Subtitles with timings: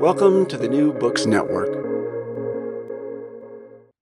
[0.00, 1.74] Welcome to the New Books Network.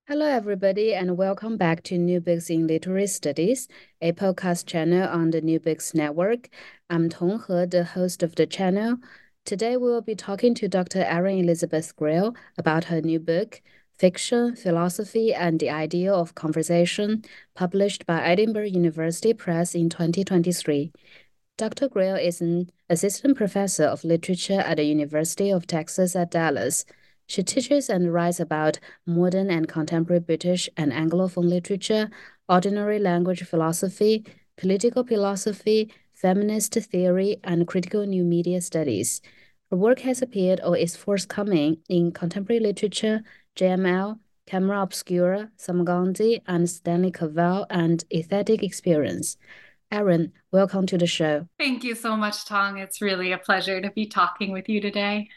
[0.07, 3.67] Hello, everybody, and welcome back to New Books in Literary Studies,
[4.01, 6.51] a podcast channel on the New Books Network.
[6.89, 8.99] I'm Tong He, the host of the channel.
[9.45, 11.03] Today, we will be talking to Dr.
[11.03, 13.61] Erin Elizabeth Greer about her new book,
[13.99, 17.25] Fiction, Philosophy, and the Idea of Conversation,
[17.57, 20.93] published by Edinburgh University Press in 2023.
[21.59, 21.89] Dr.
[21.89, 26.85] Greer is an assistant professor of literature at the University of Texas at Dallas.
[27.27, 32.11] She teaches and writes about modern and contemporary British and Anglophone literature,
[32.49, 34.25] ordinary language philosophy,
[34.57, 39.21] political philosophy, feminist theory, and critical new media studies.
[39.73, 43.23] Her work has appeared or is forthcoming in Contemporary Literature,
[43.57, 49.37] JML, Camera Obscura, Salmagundi, and Stanley Cavell, and Aesthetic Experience.
[49.91, 51.49] Erin, welcome to the show.
[51.59, 52.79] Thank you so much, Tong.
[52.79, 55.29] It's really a pleasure to be talking with you today.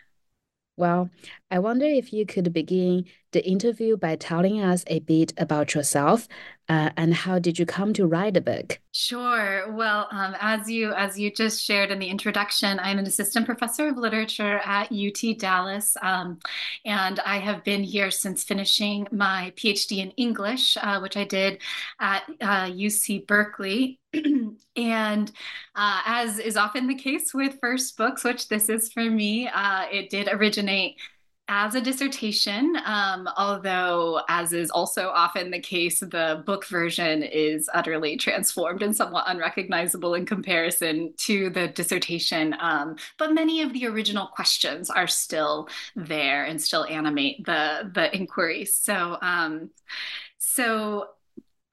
[0.76, 1.10] Well,
[1.50, 6.28] I wonder if you could begin the interview by telling us a bit about yourself
[6.72, 8.80] uh, and how did you come to write a book?
[8.94, 9.70] Sure.
[9.74, 13.90] Well, um, as you as you just shared in the introduction, I'm an assistant professor
[13.90, 16.40] of literature at UT Dallas, um,
[16.86, 21.60] and I have been here since finishing my PhD in English, uh, which I did
[22.00, 24.00] at uh, UC Berkeley.
[24.76, 25.32] and
[25.76, 29.88] uh, as is often the case with first books, which this is for me, uh,
[29.92, 30.96] it did originate
[31.54, 37.70] as a dissertation, um, although, as is also often the case, the book version is
[37.74, 42.56] utterly transformed and somewhat unrecognizable in comparison to the dissertation.
[42.62, 48.16] Um, but many of the original questions are still there and still animate the the
[48.16, 48.64] inquiry.
[48.64, 49.72] So, um,
[50.38, 51.10] so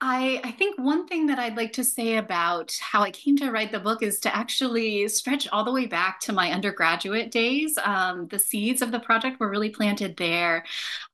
[0.01, 3.51] I, I think one thing that I'd like to say about how I came to
[3.51, 7.77] write the book is to actually stretch all the way back to my undergraduate days.
[7.83, 10.63] Um, the seeds of the project were really planted there.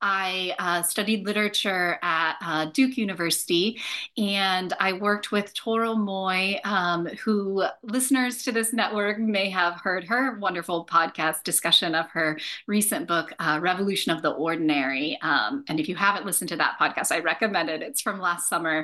[0.00, 3.80] I uh, studied literature at uh, Duke University,
[4.16, 10.04] and I worked with Toril Moi, um, who listeners to this network may have heard
[10.04, 12.38] her wonderful podcast discussion of her
[12.68, 15.18] recent book, uh, Revolution of the Ordinary.
[15.22, 17.82] Um, and if you haven't listened to that podcast, I recommend it.
[17.82, 18.75] It's from last summer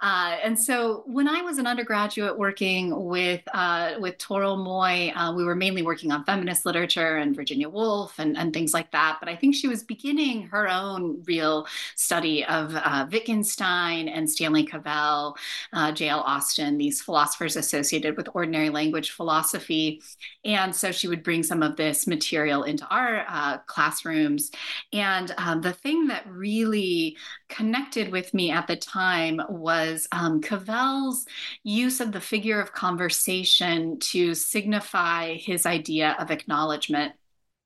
[0.00, 5.34] uh, and so when I was an undergraduate working with uh, with Toril Moi, uh,
[5.34, 9.18] we were mainly working on feminist literature and Virginia Woolf and, and things like that.
[9.20, 14.64] But I think she was beginning her own real study of uh, Wittgenstein and Stanley
[14.64, 15.36] Cavell,
[15.72, 16.20] uh, J.L.
[16.20, 20.02] Austin, these philosophers associated with ordinary language philosophy.
[20.44, 24.50] And so she would bring some of this material into our uh, classrooms.
[24.92, 27.16] And um, the thing that really
[27.48, 31.26] connected with me at the time was um, Cavell's
[31.62, 37.12] use of the figure of conversation to signify his idea of acknowledgement.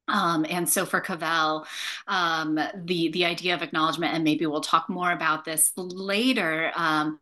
[0.06, 1.66] Um, and so for Cavell,
[2.06, 7.20] um, the the idea of acknowledgement, and maybe we'll talk more about this later, um,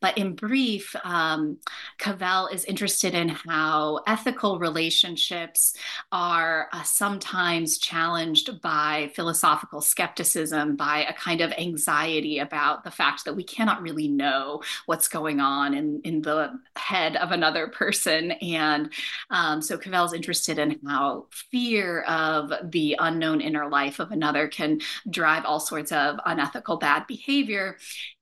[0.00, 1.58] but in brief, um,
[1.98, 5.74] Cavell is interested in how ethical relationships
[6.12, 13.24] are uh, sometimes challenged by philosophical skepticism, by a kind of anxiety about the fact
[13.24, 18.32] that we cannot really know what's going on in, in the head of another person.
[18.32, 18.92] And
[19.30, 24.80] um, so Cavell's interested in how fear of the unknown inner life of another can
[25.10, 27.76] drive all sorts of unethical bad behavior.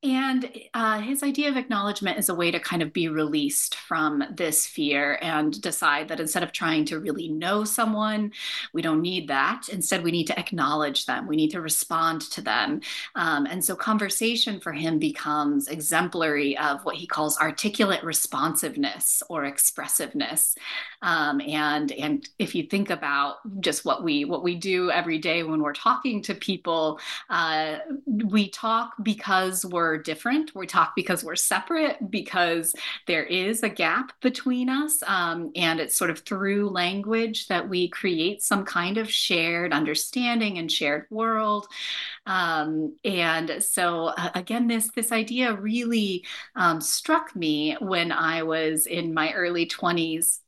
[0.05, 4.23] And uh, his idea of acknowledgement is a way to kind of be released from
[4.31, 8.31] this fear and decide that instead of trying to really know someone,
[8.75, 9.71] we don't need that.
[9.71, 12.83] Instead, we need to acknowledge them, we need to respond to them.
[13.15, 19.47] Um, and so, conversation for him becomes exemplary of what he calls articulate responsiveness or
[19.47, 20.55] expressiveness.
[21.01, 25.45] Um, and and if you think about just what we what we do every day
[25.45, 30.55] when we're talking to people, uh, we talk because we're different.
[30.55, 32.75] We talk because we're separate, because
[33.07, 35.03] there is a gap between us.
[35.07, 40.59] Um, and it's sort of through language that we create some kind of shared understanding
[40.59, 41.67] and shared world.
[42.27, 46.25] Um, and so uh, again, this this idea really
[46.57, 50.41] um, struck me when I was in my early 20s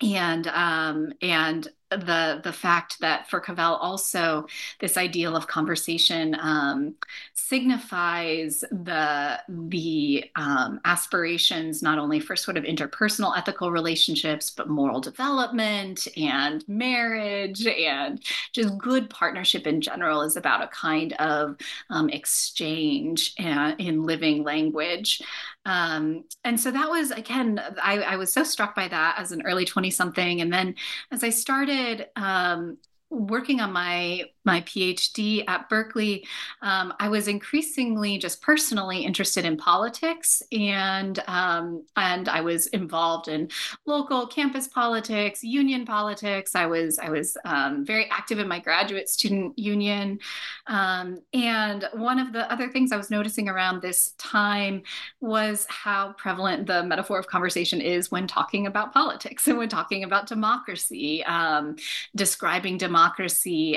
[0.00, 4.46] and um, and the the fact that for Cavell also
[4.78, 6.94] this ideal of conversation um,
[7.34, 15.00] signifies the the um, aspirations not only for sort of interpersonal ethical relationships but moral
[15.00, 18.22] development and marriage and
[18.52, 21.56] just good partnership in general is about a kind of
[21.90, 25.22] um, exchange uh, in living language.
[25.66, 29.42] Um, and so that was again I, I was so struck by that as an
[29.44, 30.74] early 20 something and then
[31.10, 31.79] as i started
[32.16, 32.78] um,
[33.10, 36.26] working on my my PhD at Berkeley,
[36.62, 43.28] um, I was increasingly just personally interested in politics, and um, and I was involved
[43.28, 43.50] in
[43.84, 46.54] local campus politics, union politics.
[46.54, 50.20] I was I was um, very active in my graduate student union,
[50.68, 54.82] um, and one of the other things I was noticing around this time
[55.20, 60.04] was how prevalent the metaphor of conversation is when talking about politics and when talking
[60.04, 61.76] about democracy, um,
[62.14, 62.99] describing democracy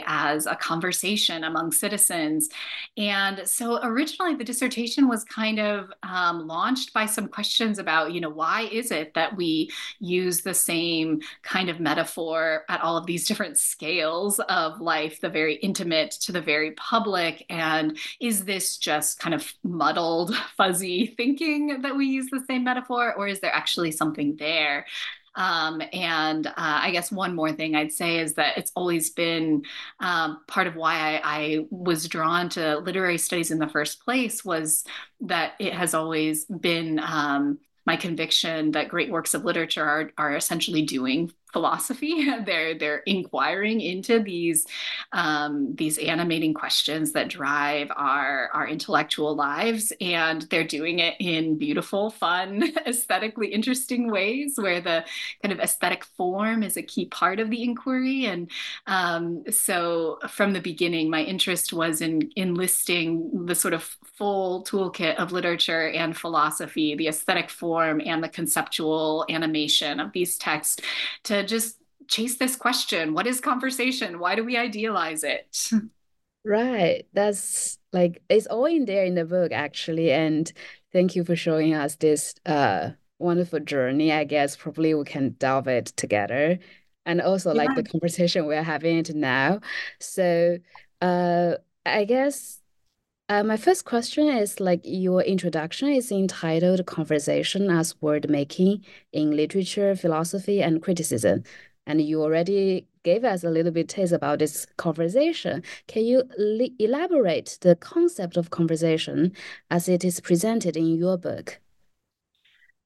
[0.05, 2.49] as a conversation among citizens.
[2.97, 8.21] And so originally the dissertation was kind of um, launched by some questions about, you
[8.21, 13.05] know, why is it that we use the same kind of metaphor at all of
[13.05, 17.45] these different scales of life, the very intimate to the very public?
[17.49, 23.13] And is this just kind of muddled, fuzzy thinking that we use the same metaphor,
[23.13, 24.85] or is there actually something there?
[25.35, 29.63] Um, and uh, I guess one more thing I'd say is that it's always been
[29.99, 34.45] um, part of why I, I, was drawn to literary studies in the first place
[34.45, 34.83] was
[35.21, 40.35] that it has always been um, my conviction that great works of literature are, are
[40.35, 42.27] essentially doing philosophy.
[42.45, 44.65] they're they're inquiring into these
[45.13, 51.57] um, these animating questions that drive our our intellectual lives, and they're doing it in
[51.57, 55.05] beautiful, fun, aesthetically interesting ways, where the
[55.41, 58.25] kind of aesthetic form is a key part of the inquiry.
[58.25, 58.49] And
[58.87, 63.83] um, so, from the beginning, my interest was in enlisting the sort of
[64.17, 70.37] full toolkit of literature and philosophy, the aesthetic form and the conceptual animation of these
[70.37, 70.81] texts
[71.23, 73.13] to just chase this question.
[73.13, 74.19] What is conversation?
[74.19, 75.69] Why do we idealize it?
[76.45, 77.07] Right.
[77.13, 80.11] That's like it's all in there in the book actually.
[80.11, 80.51] And
[80.91, 84.11] thank you for showing us this uh wonderful journey.
[84.11, 86.59] I guess probably we can delve it together.
[87.05, 87.63] And also yeah.
[87.63, 89.61] like the conversation we're having it now.
[89.99, 90.57] So
[91.01, 91.55] uh
[91.85, 92.59] i guess
[93.29, 99.31] uh, my first question is like your introduction is entitled Conversation as World Making in
[99.31, 101.43] Literature, Philosophy, and Criticism.
[101.85, 105.63] And you already gave us a little bit taste about this conversation.
[105.87, 106.23] Can you
[106.79, 109.33] elaborate the concept of conversation
[109.69, 111.59] as it is presented in your book?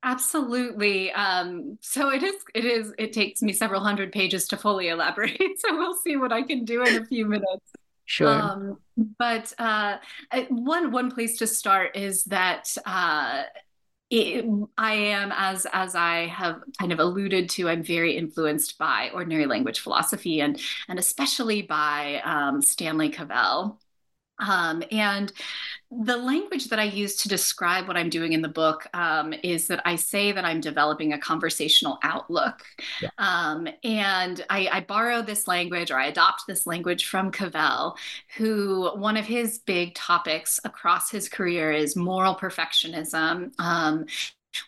[0.03, 1.11] Absolutely.
[1.11, 2.35] Um, so it is.
[2.53, 2.93] It is.
[2.97, 5.41] It takes me several hundred pages to fully elaborate.
[5.57, 7.71] So we'll see what I can do in a few minutes.
[8.07, 8.29] Sure.
[8.29, 8.77] Um,
[9.19, 9.97] but uh,
[10.49, 13.43] one one place to start is that uh,
[14.09, 14.45] it,
[14.77, 19.45] I am, as as I have kind of alluded to, I'm very influenced by ordinary
[19.45, 23.77] language philosophy and and especially by um, Stanley Cavell.
[24.39, 25.31] Um, and
[25.89, 29.67] the language that I use to describe what I'm doing in the book um, is
[29.67, 32.61] that I say that I'm developing a conversational outlook.
[33.01, 33.09] Yeah.
[33.17, 37.97] Um, and I, I, borrow this language or I adopt this language from Cavell,
[38.35, 43.51] who one of his big topics across his career is moral perfectionism.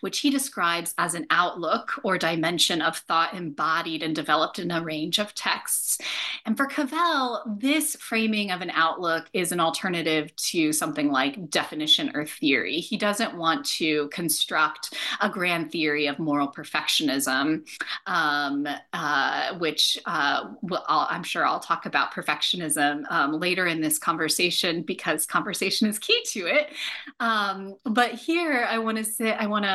[0.00, 4.82] Which he describes as an outlook or dimension of thought embodied and developed in a
[4.82, 5.98] range of texts.
[6.46, 12.12] And for Cavell, this framing of an outlook is an alternative to something like definition
[12.14, 12.78] or theory.
[12.80, 17.66] He doesn't want to construct a grand theory of moral perfectionism,
[18.06, 20.50] um, uh, which uh,
[20.88, 26.22] I'm sure I'll talk about perfectionism um, later in this conversation because conversation is key
[26.28, 26.72] to it.
[27.18, 29.69] Um, but here I want to say, I want to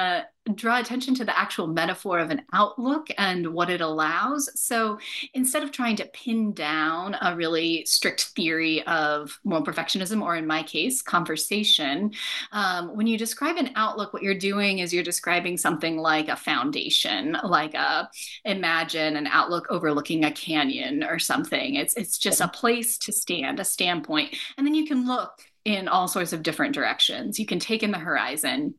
[0.54, 4.48] draw attention to the actual metaphor of an outlook and what it allows.
[4.60, 5.00] So
[5.34, 10.46] instead of trying to pin down a really strict theory of moral perfectionism, or in
[10.46, 12.14] my case, conversation,
[12.52, 16.36] um, when you describe an outlook, what you're doing is you're describing something like a
[16.36, 18.08] foundation, like a
[18.44, 21.74] imagine an outlook overlooking a canyon or something.
[21.76, 25.88] It's it's just a place to stand, a standpoint, and then you can look in
[25.88, 27.40] all sorts of different directions.
[27.40, 28.76] You can take in the horizon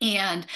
[0.00, 0.46] and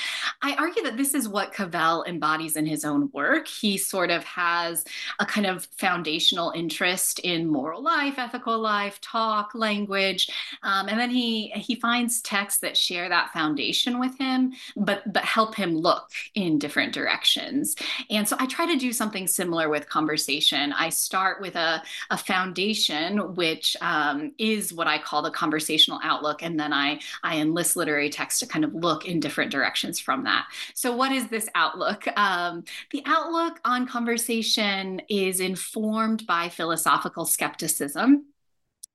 [0.43, 3.49] I argue that this is what Cavell embodies in his own work.
[3.49, 4.85] He sort of has
[5.19, 10.31] a kind of foundational interest in moral life, ethical life, talk, language,
[10.63, 15.25] um, and then he he finds texts that share that foundation with him, but but
[15.25, 17.77] help him look in different directions.
[18.11, 20.73] And so I try to do something similar with conversation.
[20.73, 26.43] I start with a a foundation, which um, is what I call the conversational outlook,
[26.43, 30.25] and then I I enlist literary texts to kind of look in different directions from
[30.25, 30.47] that.
[30.75, 32.05] So, what is this outlook?
[32.19, 38.25] Um, the outlook on conversation is informed by philosophical skepticism.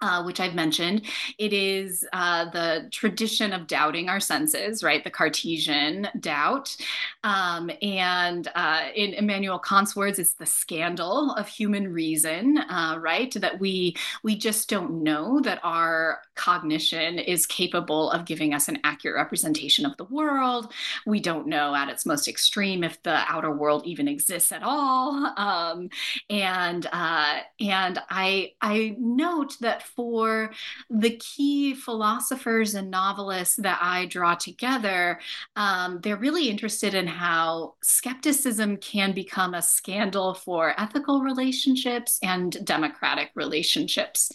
[0.02, 1.04] Uh, which I've mentioned.
[1.38, 5.02] It is uh, the tradition of doubting our senses, right?
[5.02, 6.76] The Cartesian doubt.
[7.24, 13.34] Um, and uh, in Immanuel Kant's words, it's the scandal of human reason, uh, right?
[13.36, 18.80] That we we just don't know that our cognition is capable of giving us an
[18.84, 20.74] accurate representation of the world.
[21.06, 25.34] We don't know at its most extreme if the outer world even exists at all.
[25.38, 25.90] Um,
[26.30, 30.52] and uh, and I I note that for
[30.90, 35.20] the key philosophers and novelists that I draw together,
[35.56, 42.66] um, they're really interested in how skepticism can become a scandal for ethical relationships and
[42.66, 44.32] democratic relationships.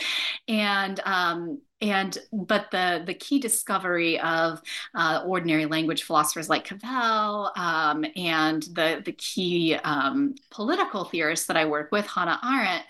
[0.49, 4.61] And um, and but the the key discovery of
[4.95, 11.57] uh, ordinary language philosophers like Cavell um, and the the key um, political theorists that
[11.57, 12.85] I work with, Hannah Arendt,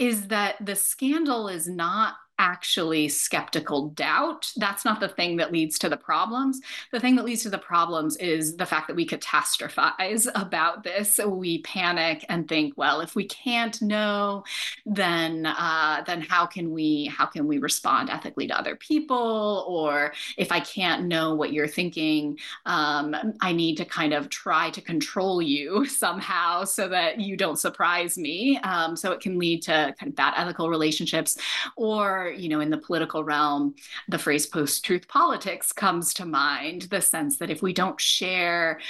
[0.00, 4.50] is that the scandal is not actually skeptical doubt.
[4.56, 6.58] That's not the thing that leads to the problems.
[6.90, 11.20] The thing that leads to the problems is the fact that we catastrophize about this.
[11.24, 14.44] We panic and think, well, if we can't know,
[14.86, 19.66] then uh, then how can we how can we respond ethically to other people?
[19.68, 24.70] Or if I can't know what you're thinking, um, I need to kind of try
[24.70, 28.58] to control you somehow so that you don't surprise me.
[28.60, 31.36] Um, so it can lead to kind of bad ethical relationships
[31.76, 33.74] or you know, in the political realm,
[34.08, 38.80] the phrase post truth politics comes to mind the sense that if we don't share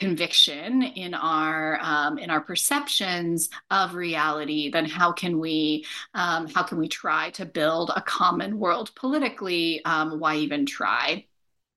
[0.00, 6.62] conviction in our um, in our perceptions of reality then how can we um, how
[6.62, 9.84] can we try to build a common world politically?
[9.84, 11.26] Um, why even try?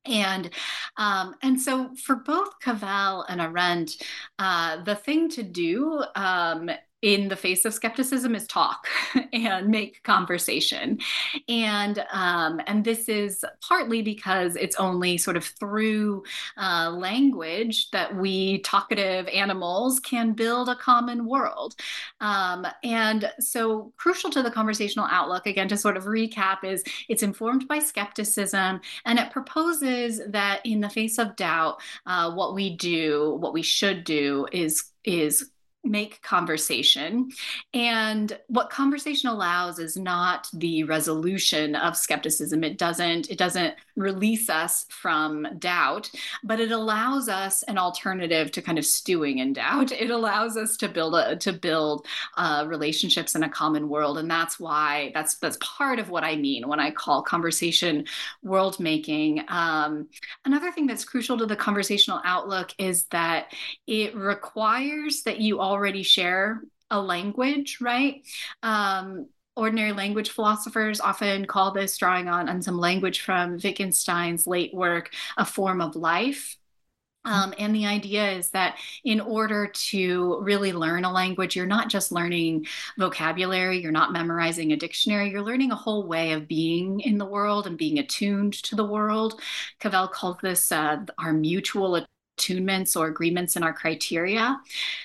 [0.05, 0.49] And
[0.97, 4.01] um, and so for both Cavell and Arendt,
[4.39, 6.69] uh, the thing to do um,
[7.03, 8.87] in the face of skepticism is talk
[9.33, 10.97] and make conversation.
[11.49, 16.23] And um, and this is partly because it's only sort of through
[16.57, 21.75] uh, language that we talkative animals can build a common world.
[22.21, 27.21] Um, and so crucial to the conversational outlook again to sort of recap is it's
[27.21, 32.77] informed by skepticism and it proposes that in the face of doubt uh, what we
[32.77, 35.49] do what we should do is is
[35.83, 37.29] make conversation.
[37.73, 42.63] And what conversation allows is not the resolution of skepticism.
[42.63, 46.09] It doesn't it doesn't release us from doubt,
[46.43, 49.91] but it allows us an alternative to kind of stewing in doubt.
[50.03, 54.29] It allows us to build a to build uh, relationships in a common world, and
[54.29, 58.05] that's why that's that's part of what I mean when I call conversation
[58.41, 59.45] world making.
[59.47, 60.09] Um,
[60.43, 63.53] another thing that's crucial to the conversational outlook is that
[63.87, 68.23] it requires that you already share a language, right?
[68.61, 74.73] Um, ordinary language philosophers often call this drawing on, on some language from Wittgenstein's late
[74.73, 76.57] work, a form of life.
[77.25, 81.89] Um, and the idea is that in order to really learn a language, you're not
[81.89, 82.65] just learning
[82.97, 87.25] vocabulary, you're not memorizing a dictionary, you're learning a whole way of being in the
[87.25, 89.39] world and being attuned to the world.
[89.79, 92.05] Cavell calls this uh, our mutual
[92.37, 94.59] attunements or agreements in our criteria.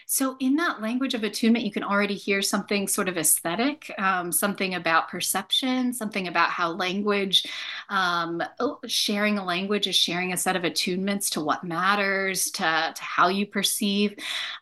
[0.07, 4.33] So, in that language of attunement, you can already hear something sort of aesthetic, um,
[4.33, 7.47] something about perception, something about how language,
[7.89, 12.93] um, oh, sharing a language is sharing a set of attunements to what matters, to,
[12.95, 14.15] to how you perceive.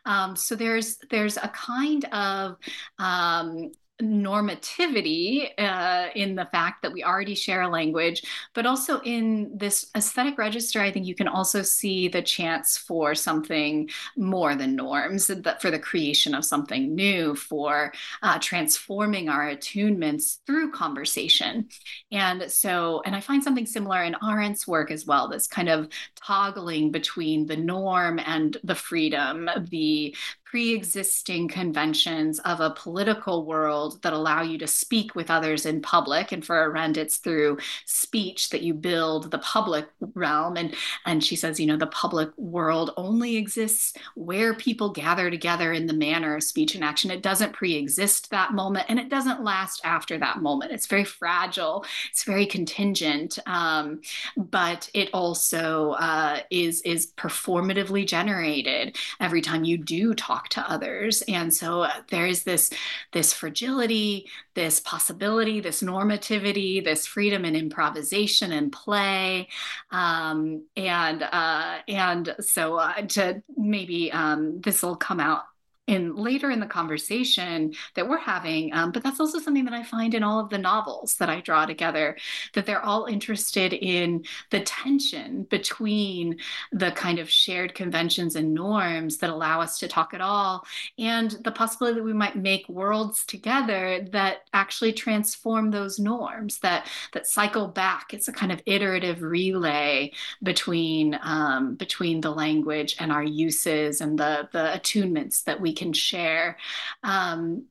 [0.05, 2.57] Um, so, there's there's a kind of
[2.99, 3.71] um,
[4.01, 8.23] normativity uh, in the fact that we already share a language,
[8.53, 13.15] but also in this aesthetic register, I think you can also see the chance for
[13.15, 20.39] something more than norms, for the creation of something new, for uh, transforming our attunements
[20.45, 21.67] through conversation.
[22.11, 25.89] And so, and I find something similar in Arendt's work as well, this kind of
[26.15, 30.15] toggling between the norm and the freedom, the
[30.49, 36.31] pre-existing conventions of a political world that allow you to speak with others in public.
[36.31, 40.55] And for Arendt it's through speech that you build the public realm.
[40.55, 40.73] And
[41.05, 45.85] and she says you know the public world only exists where people gather together in
[45.85, 47.11] the manner of speech and action.
[47.11, 50.71] It doesn't pre-exist that moment and it doesn't last after that moment.
[50.71, 51.85] It's very fragile.
[52.09, 53.37] It's very contingent.
[53.47, 54.01] Um,
[54.37, 61.21] but it also uh, is is performatively generated every time you do talk to others.
[61.27, 62.69] And so uh, there is this
[63.11, 69.47] this fragility this possibility this normativity this freedom and improvisation and play.
[69.91, 75.43] Um, and uh, and so uh, to maybe um, this will come out
[75.87, 79.83] in later in the conversation that we're having um, but that's also something that i
[79.83, 82.15] find in all of the novels that i draw together
[82.53, 86.37] that they're all interested in the tension between
[86.71, 90.63] the kind of shared conventions and norms that allow us to talk at all
[90.97, 96.87] and the possibility that we might make worlds together that actually transform those norms that
[97.13, 98.13] that cycle back.
[98.13, 100.11] It's a kind of iterative relay
[100.43, 105.93] between um, between the language and our uses and the the attunements that we can
[105.93, 106.57] share.
[107.03, 107.65] Um,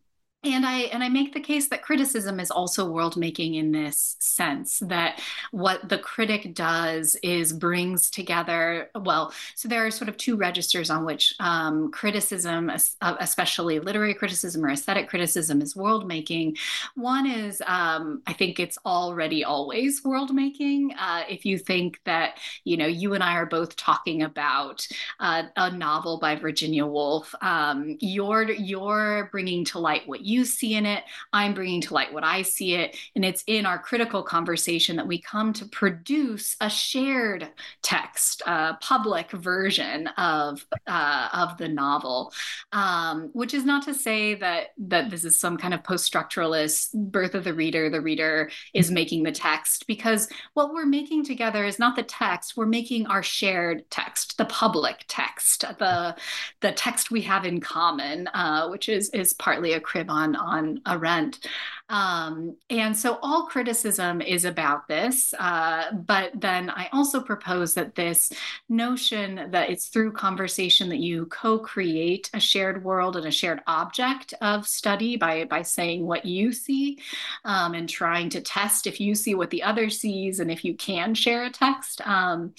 [0.45, 4.17] and i and i make the case that criticism is also world making in this
[4.21, 10.17] sense that what the critic does is brings together well so there are sort of
[10.17, 16.07] two registers on which um, criticism uh, especially literary criticism or aesthetic criticism is world
[16.07, 16.57] making
[16.95, 22.39] one is um, i think it's already always world making uh, if you think that
[22.65, 24.87] you know you and i are both talking about
[25.21, 30.45] uh, a novel by virginia woolf um, you're you're bringing to light what you you
[30.45, 31.03] see in it.
[31.33, 32.97] I'm bringing to light what I see it.
[33.15, 37.49] And it's in our critical conversation that we come to produce a shared
[37.83, 42.33] text, a public version of, uh, of the novel,
[42.73, 46.93] um, which is not to say that, that this is some kind of post structuralist
[46.93, 47.89] birth of the reader.
[47.89, 52.57] The reader is making the text because what we're making together is not the text,
[52.57, 56.15] we're making our shared text, the public text, the,
[56.61, 60.81] the text we have in common, uh, which is, is partly a crib on on
[60.87, 61.47] Arendt.
[61.89, 65.33] Um, and so all criticism is about this.
[65.39, 68.33] Uh, but then I also propose that this
[68.69, 73.61] notion that it's through conversation that you co create a shared world and a shared
[73.67, 76.99] object of study by, by saying what you see
[77.45, 80.75] um, and trying to test if you see what the other sees and if you
[80.75, 82.01] can share a text.
[82.07, 82.53] Um,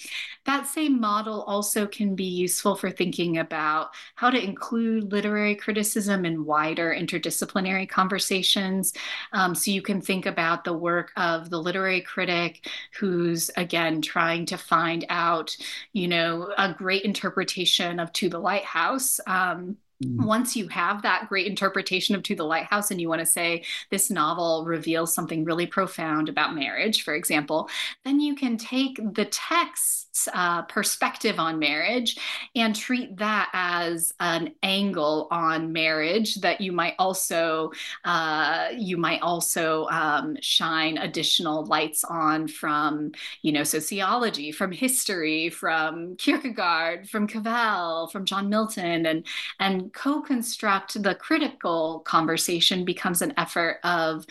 [0.44, 6.24] that same model also can be useful for thinking about how to include literary criticism
[6.24, 8.94] in wider interdisciplinary conversations.
[9.32, 14.46] Um, so you can think about the work of the literary critic who's, again, trying
[14.46, 15.56] to find out,
[15.92, 19.20] you know, a great interpretation of To the Lighthouse.
[19.26, 20.26] Um, Mm-hmm.
[20.26, 23.64] Once you have that great interpretation of To the Lighthouse and you want to say
[23.90, 27.68] this novel reveals something really profound about marriage, for example,
[28.04, 32.18] then you can take the text's uh, perspective on marriage
[32.56, 37.70] and treat that as an angle on marriage that you might also
[38.04, 45.50] uh, you might also um, shine additional lights on from you know sociology, from history,
[45.50, 49.26] from Kierkegaard, from Cavell, from John Milton, and
[49.60, 54.26] and co-construct the critical conversation becomes an effort of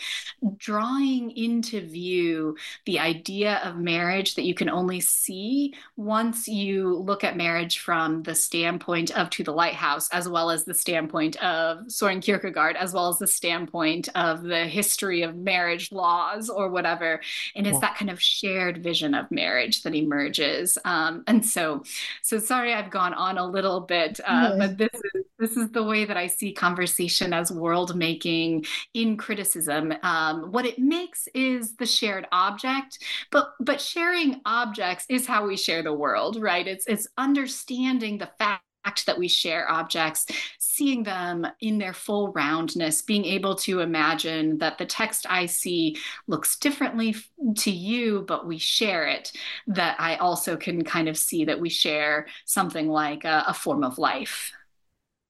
[0.56, 7.24] drawing into view the idea of marriage that you can only see once you look
[7.24, 11.90] at marriage from the standpoint of to the lighthouse as well as the standpoint of
[11.90, 17.20] Soren Kierkegaard as well as the standpoint of the history of marriage laws or whatever
[17.54, 20.78] and it's that kind of shared vision of marriage that emerges.
[20.84, 21.82] Um, and so
[22.22, 25.84] so sorry I've gone on a little bit uh, but this is this is the
[25.84, 29.94] way that I see conversation as world making in criticism.
[30.02, 32.98] Um, what it makes is the shared object,
[33.30, 36.66] but but sharing objects is how we share the world, right?
[36.66, 38.62] It's it's understanding the fact
[39.06, 40.24] that we share objects,
[40.58, 45.96] seeing them in their full roundness, being able to imagine that the text I see
[46.26, 47.14] looks differently
[47.56, 49.32] to you, but we share it,
[49.66, 53.84] that I also can kind of see that we share something like a, a form
[53.84, 54.52] of life.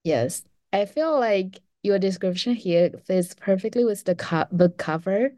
[0.04, 5.32] Yes, I feel like your description here fits perfectly with the co book cover.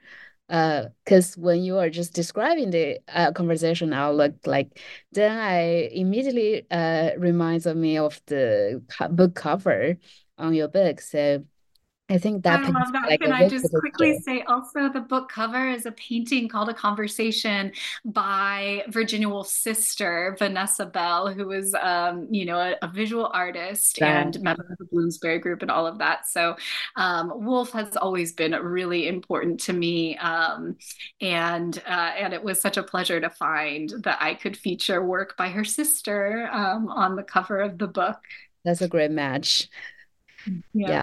[0.51, 4.81] Uh, because when you are just describing the uh, conversation outlook, like
[5.13, 9.97] then I immediately uh reminds of me of the book cover
[10.39, 11.01] on your book.
[11.01, 11.45] So
[12.11, 13.09] I think that I love that.
[13.09, 16.75] Like Can I just quickly say also the book cover is a painting called A
[16.75, 17.71] Conversation
[18.05, 24.03] by Virginia Woolf's sister, Vanessa Bell, who was um, you know, a, a visual artist
[24.03, 26.29] and member of the Bloomsbury group and all of that.
[26.29, 26.57] So
[26.97, 30.17] um, Woolf has always been really important to me.
[30.17, 30.79] Um,
[31.21, 35.37] and uh, and it was such a pleasure to find that I could feature work
[35.37, 38.19] by her sister um, on the cover of the book.
[38.65, 39.69] That's a great match.
[40.75, 40.89] yeah.
[40.89, 41.03] yeah.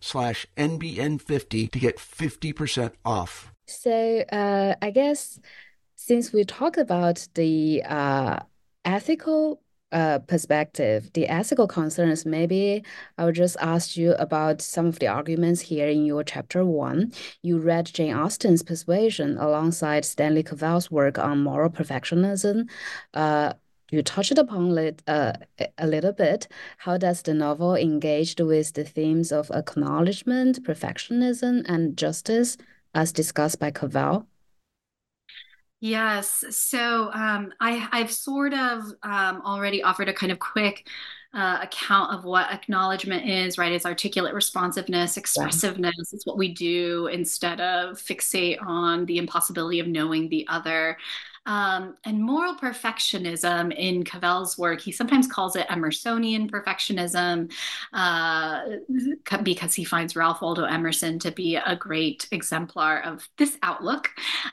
[0.00, 3.52] slash NBN50 to get 50% off.
[3.66, 5.40] So uh, I guess
[5.96, 8.40] since we talked about the uh,
[8.84, 9.60] ethical
[9.92, 12.84] uh, perspective, the ethical concerns, maybe
[13.18, 17.12] I will just ask you about some of the arguments here in your chapter one.
[17.42, 22.68] You read Jane Austen's Persuasion alongside Stanley Cavell's work on moral perfectionism.
[23.14, 23.54] Uh,
[23.90, 25.34] you touched upon it uh,
[25.78, 26.48] a little bit.
[26.78, 32.56] How does the novel engage with the themes of acknowledgement, perfectionism, and justice,
[32.94, 34.26] as discussed by Cavell?
[35.80, 36.44] Yes.
[36.50, 40.88] So um, I, I've sort of um, already offered a kind of quick
[41.34, 43.72] uh, account of what acknowledgement is, right?
[43.72, 45.94] It's articulate responsiveness, expressiveness.
[45.96, 46.16] Yeah.
[46.16, 50.96] It's what we do instead of fixate on the impossibility of knowing the other.
[51.46, 57.52] Um, and moral perfectionism in Cavell's work, he sometimes calls it Emersonian perfectionism
[57.92, 58.62] uh,
[59.42, 64.10] because he finds Ralph Waldo Emerson to be a great exemplar of this outlook.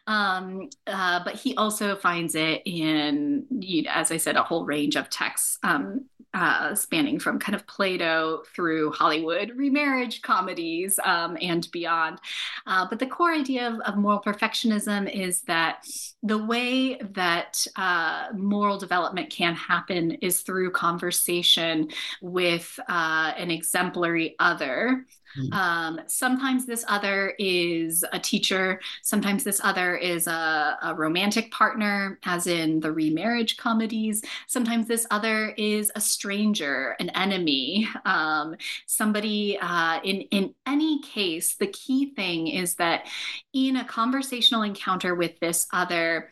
[0.08, 3.46] Um, uh, but he also finds it in,
[3.90, 8.42] as I said, a whole range of texts um, uh, spanning from kind of Plato
[8.56, 12.20] through Hollywood remarriage comedies um, and beyond.
[12.66, 15.88] Uh, but the core idea of, of, moral perfectionism is that
[16.24, 16.83] the way
[17.14, 21.90] that uh, moral development can happen is through conversation
[22.22, 25.06] with uh, an exemplary other
[25.38, 25.54] Mm.
[25.54, 28.80] Um, sometimes this other is a teacher.
[29.02, 34.24] Sometimes this other is a, a, romantic partner, as in the remarriage comedies.
[34.48, 39.58] Sometimes this other is a stranger, an enemy, um, somebody.
[39.60, 43.08] Uh, in in any case, the key thing is that
[43.54, 46.30] in a conversational encounter with this other,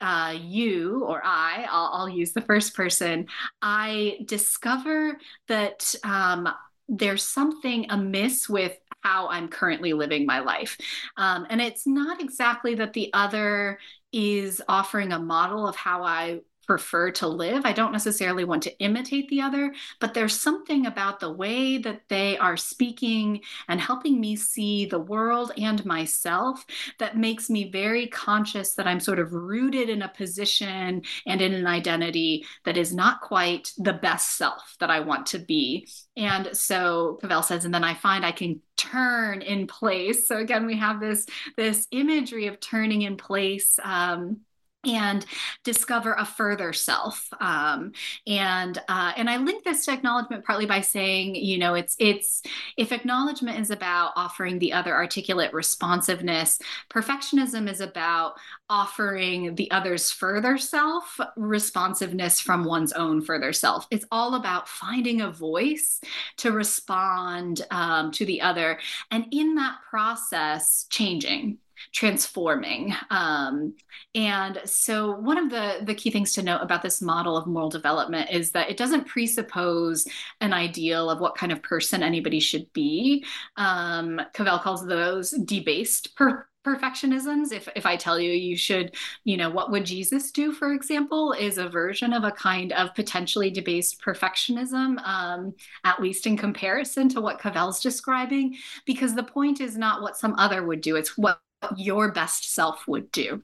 [0.00, 3.26] uh, you or I, I'll, I'll, use the first person,
[3.60, 6.48] I discover that um,
[6.88, 10.78] there's something amiss with how I'm currently living my life.
[11.16, 13.78] Um, and it's not exactly that the other
[14.12, 17.66] is offering a model of how I prefer to live.
[17.66, 22.02] I don't necessarily want to imitate the other, but there's something about the way that
[22.08, 26.64] they are speaking and helping me see the world and myself
[27.00, 31.54] that makes me very conscious that I'm sort of rooted in a position and in
[31.54, 35.88] an identity that is not quite the best self that I want to be.
[36.16, 40.28] And so Cavell says, and then I find I can turn in place.
[40.28, 43.76] So again, we have this this imagery of turning in place.
[43.82, 44.42] Um,
[44.84, 45.26] and
[45.64, 47.92] discover a further self um,
[48.26, 52.42] and uh, and i link this to acknowledgement partly by saying you know it's it's
[52.76, 56.58] if acknowledgement is about offering the other articulate responsiveness
[56.90, 58.34] perfectionism is about
[58.70, 63.86] offering the other's further self responsiveness from one's own further self.
[63.90, 66.00] It's all about finding a voice
[66.38, 68.78] to respond um, to the other
[69.10, 71.58] and in that process changing
[71.92, 72.94] transforming.
[73.10, 73.74] Um,
[74.14, 77.70] and so one of the, the key things to note about this model of moral
[77.70, 80.06] development is that it doesn't presuppose
[80.40, 83.24] an ideal of what kind of person anybody should be.
[83.56, 89.36] Um, Cavell calls those debased per- perfectionisms if if i tell you you should you
[89.38, 93.50] know what would jesus do for example is a version of a kind of potentially
[93.50, 99.78] debased perfectionism um, at least in comparison to what cavell's describing because the point is
[99.78, 101.40] not what some other would do it's what
[101.76, 103.42] your best self would do.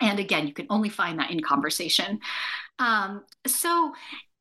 [0.00, 2.20] And again, you can only find that in conversation.
[2.78, 3.92] Um, so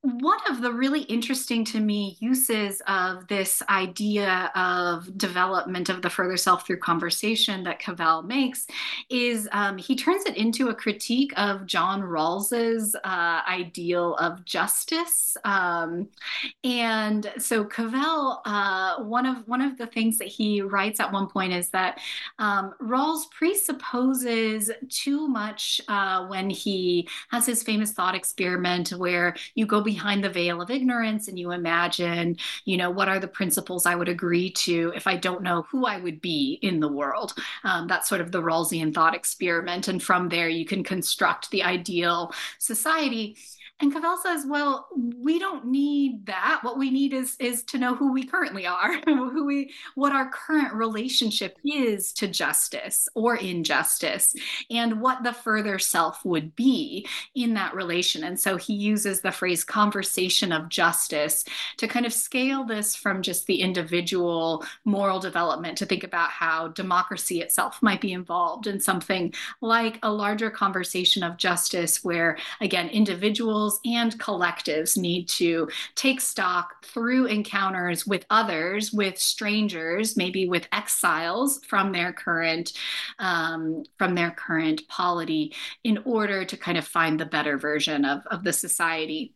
[0.03, 6.09] one of the really interesting to me uses of this idea of development of the
[6.09, 8.67] further self through conversation that Cavell makes
[9.09, 15.37] is um, he turns it into a critique of John Rawls's uh, ideal of justice.
[15.45, 16.09] Um,
[16.65, 21.29] and so Cavell, uh, one of one of the things that he writes at one
[21.29, 22.01] point is that
[22.39, 29.65] um, Rawls presupposes too much uh, when he has his famous thought experiment where you
[29.65, 33.85] go behind the veil of ignorance and you imagine, you know, what are the principles
[33.85, 37.35] I would agree to if I don't know who I would be in the world.
[37.63, 39.87] Um, that's sort of the Rawlsian thought experiment.
[39.87, 43.37] And from there, you can construct the ideal society.
[43.79, 46.59] And Cavell says, well, we don't need that.
[46.61, 50.29] What we need is is to know who we currently are, who we what our
[50.29, 54.35] current relationship is to justice or injustice,
[54.69, 58.23] and what the further self would be in that relation.
[58.23, 61.43] And so he uses the phrase conversation of justice
[61.77, 66.69] to kind of scale this from just the individual moral development to think about how
[66.69, 72.87] democracy itself might be involved in something like a larger conversation of justice where again
[72.89, 80.47] individuals individuals and collectives need to take stock through encounters with others, with strangers, maybe
[80.47, 82.73] with exiles from their current
[83.19, 88.21] um, from their current polity, in order to kind of find the better version of,
[88.27, 89.33] of the society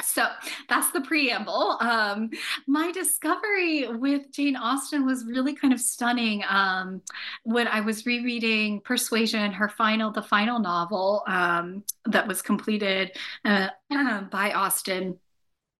[0.00, 0.26] so
[0.68, 1.76] that's the preamble.
[1.80, 2.30] Um,
[2.66, 6.42] my discovery with Jane Austen was really kind of stunning.
[6.48, 7.02] Um,
[7.44, 13.12] when I was rereading Persuasion, her final, the final novel um, that was completed
[13.44, 13.68] uh,
[14.30, 15.18] by Austen.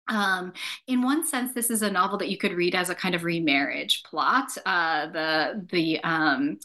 [0.08, 0.52] Um,
[0.86, 3.24] in one sense, this is a novel that you could read as a kind of
[3.24, 4.56] remarriage plot.
[4.66, 6.58] Uh, the the um,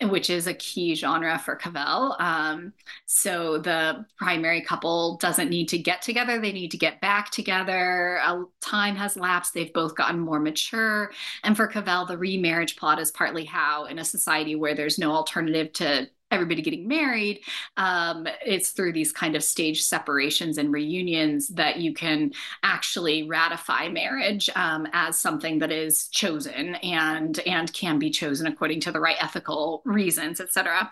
[0.00, 2.14] which is a key genre for Cavell.
[2.20, 2.72] Um,
[3.06, 8.20] so the primary couple doesn't need to get together, they need to get back together.
[8.60, 11.10] Time has lapsed, they've both gotten more mature.
[11.42, 15.12] And for Cavell, the remarriage plot is partly how, in a society where there's no
[15.12, 17.40] alternative to everybody getting married.
[17.76, 23.88] Um, it's through these kind of stage separations and reunions that you can actually ratify
[23.88, 29.00] marriage um, as something that is chosen and and can be chosen according to the
[29.00, 30.90] right ethical reasons etc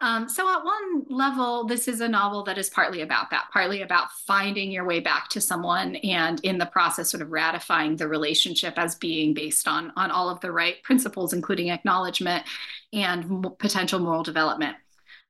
[0.00, 3.82] um, so at one level this is a novel that is partly about that partly
[3.82, 8.06] about finding your way back to someone and in the process sort of ratifying the
[8.06, 12.44] relationship as being based on on all of the right principles including acknowledgement
[12.92, 14.76] and potential moral development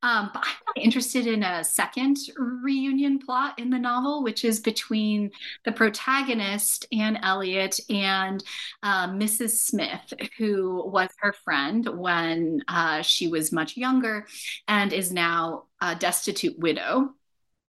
[0.02, 5.30] um, but I'm interested in a second reunion plot in the novel, which is between
[5.64, 8.44] the protagonist, Anne Elliot, and
[8.82, 9.50] uh, Mrs.
[9.50, 14.26] Smith, who was her friend when uh, she was much younger
[14.68, 17.14] and is now a destitute widow.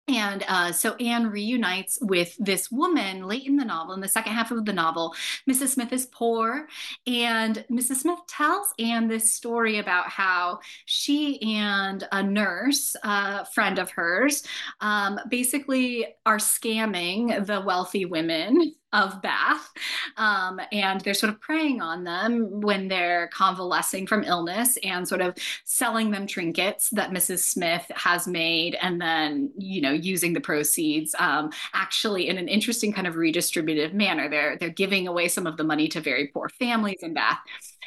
[0.08, 4.34] And uh, so Anne reunites with this woman late in the novel, in the second
[4.34, 5.13] half of the novel.
[5.50, 5.70] Mrs.
[5.70, 6.67] Smith is poor,
[7.06, 7.98] and Mrs.
[7.98, 14.43] Smith tells Anne this story about how she and a nurse, a friend of hers,
[14.80, 19.69] um, basically are scamming the wealthy women of Bath.
[20.15, 25.21] Um, and they're sort of preying on them when they're convalescing from illness and sort
[25.21, 27.39] of selling them trinkets that Mrs.
[27.39, 32.93] Smith has made and then, you know, using the proceeds um, actually in an interesting
[32.93, 34.30] kind of redistributive manner.
[34.30, 37.39] They're, they're giving away some of the money to very poor families in Bath.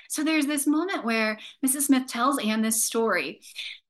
[0.09, 1.83] So there's this moment where Mrs.
[1.83, 3.41] Smith tells Anne this story,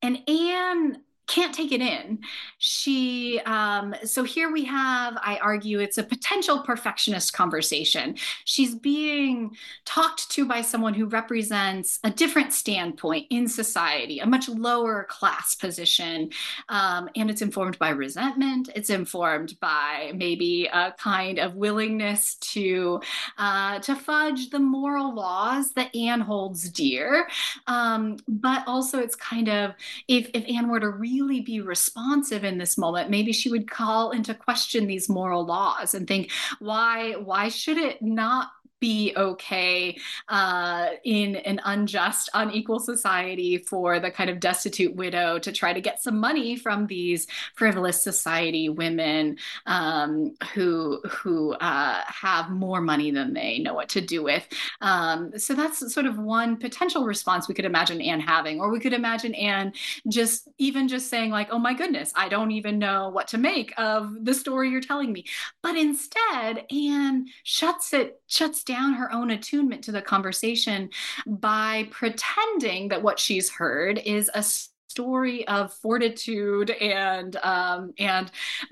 [0.03, 0.99] and Anne
[1.31, 2.19] can't take it in.
[2.59, 8.17] She, um, so here we have, I argue, it's a potential perfectionist conversation.
[8.45, 14.49] She's being talked to by someone who represents a different standpoint in society, a much
[14.49, 16.31] lower class position.
[16.69, 23.01] Um, and it's informed by resentment, it's informed by maybe a kind of willingness to,
[23.39, 27.29] uh, to fudge the moral laws that Anne holds dear.
[27.69, 29.75] Um, but also, it's kind of,
[30.09, 33.11] if, if Anne were to really really be responsive in this moment.
[33.11, 38.01] Maybe she would call into question these moral laws and think why why should it
[38.03, 38.49] not
[38.81, 39.97] be okay
[40.29, 45.81] uh, in an unjust, unequal society for the kind of destitute widow to try to
[45.81, 53.11] get some money from these frivolous society women um, who who uh, have more money
[53.11, 54.47] than they know what to do with.
[54.81, 58.81] Um, so that's sort of one potential response we could imagine Anne having, or we
[58.81, 59.73] could imagine Anne
[60.09, 63.73] just even just saying like, "Oh my goodness, I don't even know what to make
[63.79, 65.25] of the story you're telling me,"
[65.63, 70.89] but instead Anne shuts it shuts down her own attunement to the conversation
[71.27, 74.45] by pretending that what she's heard is a
[74.91, 78.31] story of fortitude and um, and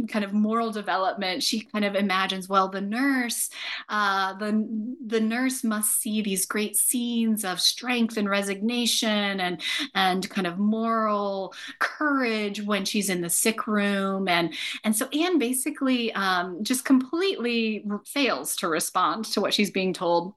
[0.09, 1.42] kind of moral development.
[1.42, 3.50] She kind of imagines, well, the nurse,
[3.88, 9.62] uh, the the nurse must see these great scenes of strength and resignation and
[9.94, 14.54] and kind of moral courage when she's in the sick room, and
[14.85, 20.35] and so Anne basically um, just completely fails to respond to what she's being told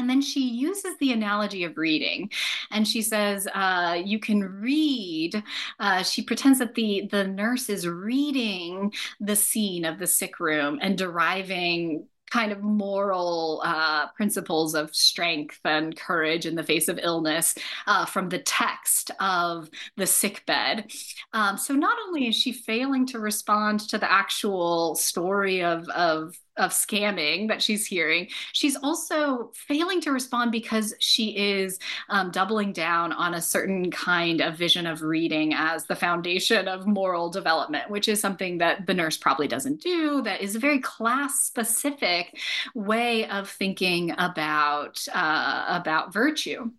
[0.00, 2.30] and then she uses the analogy of reading,
[2.70, 5.42] and she says, uh, "You can read."
[5.78, 10.78] Uh, she pretends that the the nurse is reading the scene of the sick room
[10.80, 16.98] and deriving kind of moral uh, principles of strength and courage in the face of
[17.02, 17.54] illness
[17.86, 20.90] uh, from the text of the sick bed.
[21.32, 26.36] Um, so not only is she failing to respond to the actual story of, of
[26.56, 28.28] of scamming that she's hearing.
[28.52, 34.40] She's also failing to respond because she is um, doubling down on a certain kind
[34.40, 38.94] of vision of reading as the foundation of moral development, which is something that the
[38.94, 40.22] nurse probably doesn't do.
[40.22, 42.38] That is a very class specific
[42.74, 46.70] way of thinking about uh, about virtue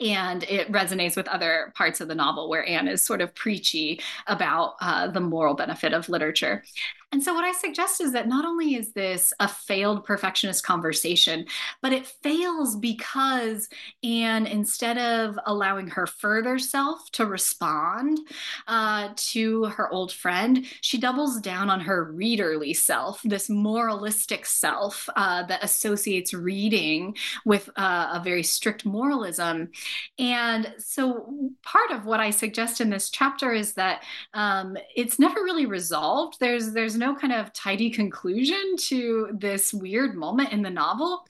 [0.00, 4.00] and it resonates with other parts of the novel where Anne is sort of preachy
[4.26, 6.64] about uh, the moral benefit of literature.
[7.12, 11.44] And so, what I suggest is that not only is this a failed perfectionist conversation,
[11.82, 13.68] but it fails because
[14.02, 18.18] Anne, instead of allowing her further self to respond
[18.66, 25.06] uh, to her old friend, she doubles down on her readerly self, this moralistic self
[25.14, 29.70] uh, that associates reading with uh, a very strict moralism.
[30.18, 35.42] And so, part of what I suggest in this chapter is that um, it's never
[35.42, 36.40] really resolved.
[36.40, 41.26] There's there's no kind of tidy conclusion to this weird moment in the novel.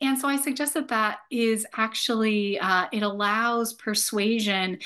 [0.00, 4.78] And so I suggest that that is actually, uh, it allows persuasion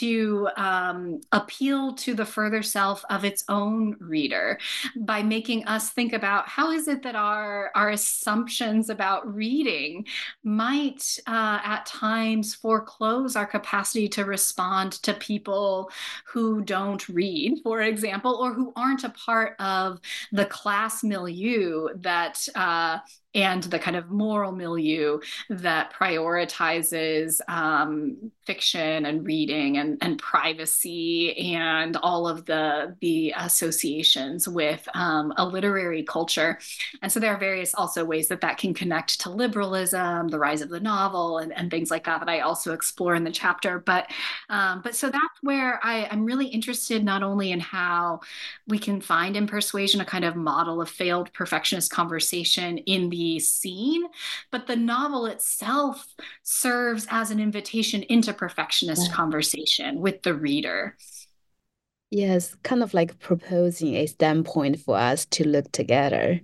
[0.00, 4.58] to um, appeal to the further self of its own reader
[4.96, 10.06] by making us think about how is it that our, our assumptions about reading
[10.42, 15.90] might uh, at times foreclose our capacity to respond to people
[16.24, 21.88] who don't read, for example, or who aren't a part of of the class milieu
[21.96, 22.98] that uh,
[23.34, 25.18] and the kind of moral milieu
[25.48, 34.48] that prioritizes um, fiction and reading and, and privacy and all of the the associations
[34.48, 36.58] with um, a literary culture.
[37.00, 40.60] And so there are various also ways that that can connect to liberalism the rise
[40.60, 43.78] of the novel and, and things like that that i also explore in the chapter.
[43.78, 44.10] But
[44.50, 48.20] um, but so that's where I, i'm really interested not only in how
[48.66, 53.21] we can find in persuasion a kind of model of failed perfectionist conversation in the
[53.38, 54.04] scene,
[54.50, 56.06] but the novel itself
[56.42, 59.14] serves as an invitation into perfectionist yeah.
[59.14, 60.96] conversation with the reader.
[62.10, 66.40] Yes, kind of like proposing a standpoint for us to look together.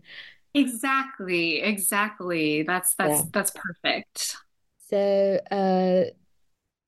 [0.54, 2.62] Exactly, exactly.
[2.62, 3.26] That's that's yeah.
[3.32, 4.36] that's perfect.
[4.88, 6.04] So, uh,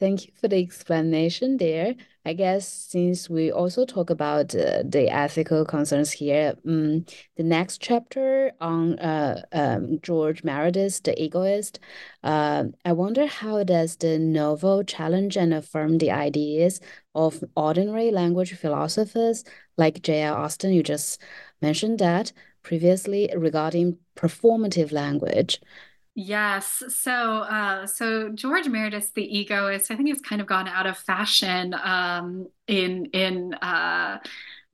[0.00, 1.94] thank you for the explanation there.
[2.24, 7.04] I guess since we also talk about uh, the ethical concerns here, um,
[7.36, 11.78] the next chapter on uh, um, George Meredith, the egoist,
[12.22, 16.80] uh, I wonder how does the novel challenge and affirm the ideas
[17.14, 19.44] of ordinary language philosophers
[19.76, 20.34] like J.L.
[20.34, 21.20] Austin, you just
[21.62, 22.32] mentioned that
[22.62, 25.60] previously regarding performative language.
[26.14, 26.83] Yes.
[26.88, 30.99] So, uh, so George Meredith, the egoist, I think has kind of gone out of
[30.99, 34.18] fashion um, in in uh,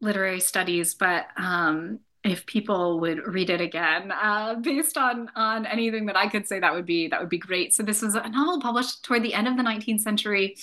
[0.01, 6.07] literary studies, but um, if people would read it again, uh, based on on anything
[6.07, 7.75] that I could say, that would be that would be great.
[7.75, 10.57] So, this was a novel published toward the end of the 19th century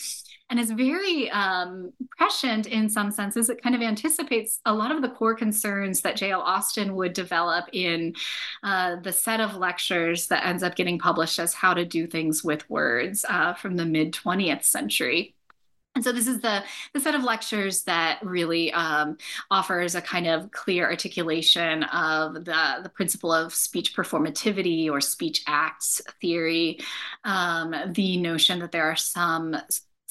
[0.50, 3.50] and is very um, prescient in some senses.
[3.50, 6.42] It kind of anticipates a lot of the core concerns that J.L.
[6.42, 8.14] Austin would develop in
[8.62, 12.44] uh, the set of lectures that ends up getting published as How to Do Things
[12.44, 15.36] with Words uh, from the mid 20th century.
[15.96, 19.18] And so this is the, the set of lectures that really um,
[19.52, 25.44] offers a kind of clear articulation of the, the principle of speech performativity or speech
[25.46, 26.80] acts theory,
[27.24, 29.56] um, the notion that there are some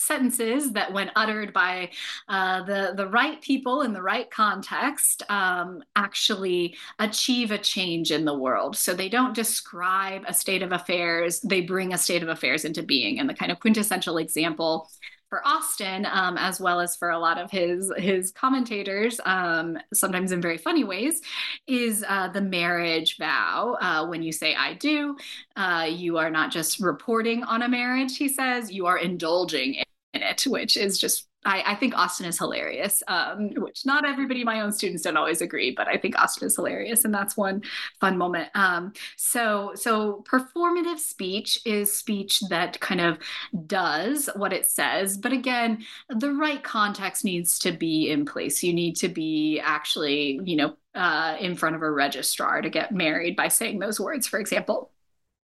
[0.03, 1.91] sentences that, when uttered by
[2.29, 8.25] uh, the the right people in the right context, um, actually achieve a change in
[8.25, 8.77] the world.
[8.77, 12.83] So they don't describe a state of affairs; they bring a state of affairs into
[12.83, 13.19] being.
[13.19, 14.89] And the kind of quintessential example
[15.33, 20.31] for Austin, um, as well as for a lot of his his commentators, um, sometimes
[20.31, 21.23] in very funny ways,
[21.67, 23.79] is uh, the marriage vow.
[23.81, 25.17] Uh, when you say "I do,"
[25.57, 28.19] uh, you are not just reporting on a marriage.
[28.19, 29.85] He says you are indulging in
[30.15, 34.61] it, which is just I, I, think Austin is hilarious, um, which not everybody, my
[34.61, 37.63] own students don't always agree, but I think Austin is hilarious, and that's one
[38.01, 38.49] fun moment.
[38.55, 43.19] Um, so, so performative speech is speech that kind of
[43.67, 48.63] does what it says, but again, the right context needs to be in place.
[48.63, 52.93] You need to be actually, you know, uh, in front of a registrar to get
[52.93, 54.93] married by saying those words, for example.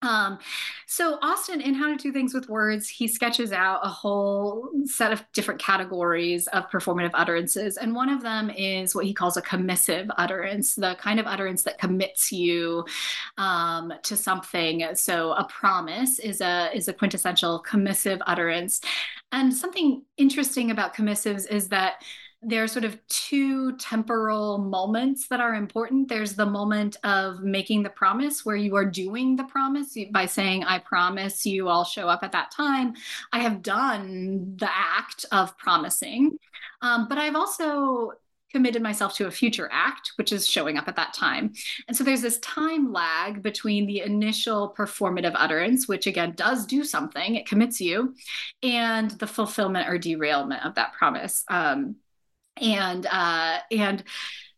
[0.04, 0.38] Um,
[0.86, 5.12] so Austin, in How to Do Things with Words, he sketches out a whole set
[5.12, 9.42] of different categories of performative utterances, and one of them is what he calls a
[9.42, 12.84] commissive utterance, the kind of utterance that commits you
[13.38, 14.86] um, to something.
[14.94, 18.80] So a promise is a is a quintessential commissive utterance,
[19.32, 22.02] and something interesting about commissives is that
[22.46, 26.08] there are sort of two temporal moments that are important.
[26.08, 30.64] There's the moment of making the promise where you are doing the promise by saying,
[30.64, 32.94] I promise you I'll show up at that time.
[33.32, 36.38] I have done the act of promising.
[36.82, 38.12] Um, but I've also
[38.54, 41.52] committed myself to a future act, which is showing up at that time.
[41.88, 46.84] And so there's this time lag between the initial performative utterance, which again does do
[46.84, 48.14] something, it commits you,
[48.62, 51.44] and the fulfillment or derailment of that promise.
[51.48, 51.96] Um,
[52.60, 54.02] and uh, and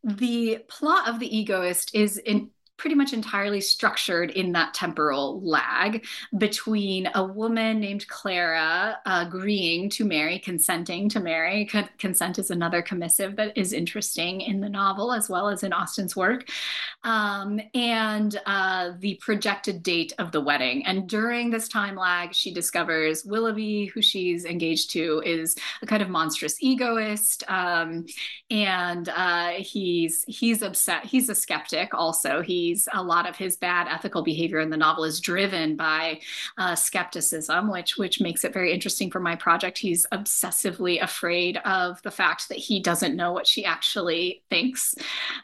[0.04, 6.04] the plot of the egoist is in pretty much entirely structured in that temporal lag
[6.36, 11.68] between a woman named Clara agreeing to marry, consenting to marry.
[11.98, 16.14] Consent is another commissive that is interesting in the novel as well as in Austin's
[16.14, 16.48] work,
[17.04, 20.84] um, and uh, the projected date of the wedding.
[20.86, 26.02] And during this time lag, she discovers Willoughby, who she's engaged to, is a kind
[26.02, 28.04] of monstrous egoist, um,
[28.50, 31.04] and uh, he's he's upset.
[31.04, 31.94] He's a skeptic.
[31.94, 35.76] Also, he he's a lot of his bad ethical behavior in the novel is driven
[35.76, 36.20] by
[36.58, 39.78] uh, skepticism, which which makes it very interesting for my project.
[39.78, 44.94] He's obsessively afraid of the fact that he doesn't know what she actually thinks.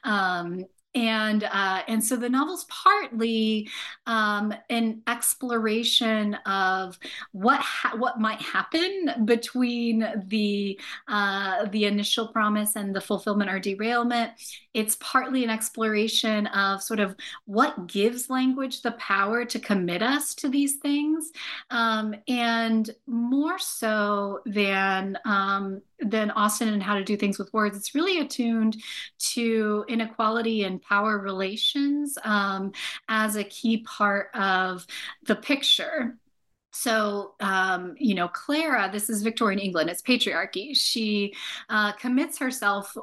[0.05, 3.69] Um, and uh, and so the novel's partly
[4.07, 6.99] um, an exploration of
[7.33, 10.79] what ha- what might happen between the
[11.09, 14.33] uh, the initial promise and the fulfillment or derailment.
[14.75, 17.15] It's partly an exploration of sort of
[17.45, 21.31] what gives language the power to commit us to these things,
[21.71, 27.77] um, and more so than um, than Austin and how to do things with words.
[27.77, 28.77] It's really attuned
[29.35, 32.73] to inequality and power relations um,
[33.09, 34.87] as a key part of
[35.25, 36.17] the picture
[36.73, 40.77] so um, you know clara this is victorian england it's patriarchy.
[40.77, 41.35] She
[41.69, 42.97] uh, commits herself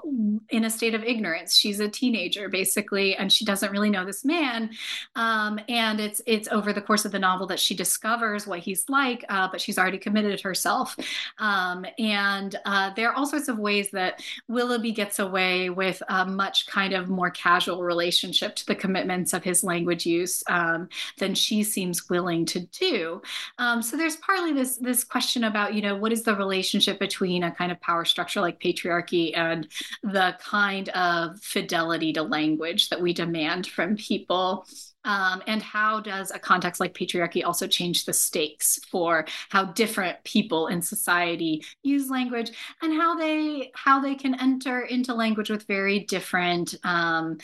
[0.49, 1.55] in a state of ignorance.
[1.55, 4.72] She's a teenager basically and she doesn't really know this man
[5.15, 8.89] um, and it's it's over the course of the novel that she discovers what he's
[8.89, 10.95] like uh, but she's already committed herself.
[11.38, 16.26] Um, and uh, there are all sorts of ways that willoughby gets away with a
[16.26, 21.34] much kind of more casual relationship to the commitments of his language use um, than
[21.36, 23.22] she seems willing to do
[23.60, 27.43] Um, so there's partly this this question about you know what is the relationship between
[27.43, 29.68] a kind of power structure like patriarchy and
[30.01, 34.66] the kind of fidelity to language that we demand from people.
[35.05, 40.22] Um, and how does a context like patriarchy also change the stakes for how different
[40.26, 42.51] people in society use language
[42.82, 47.38] and how they how they can enter into language with very different um,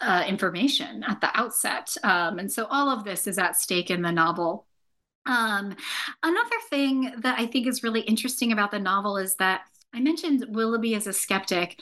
[0.00, 4.02] uh, information at the outset um, and so all of this is at stake in
[4.02, 4.67] the novel
[5.28, 5.76] um,
[6.22, 9.62] another thing that i think is really interesting about the novel is that
[9.94, 11.80] I mentioned Willoughby as a skeptic.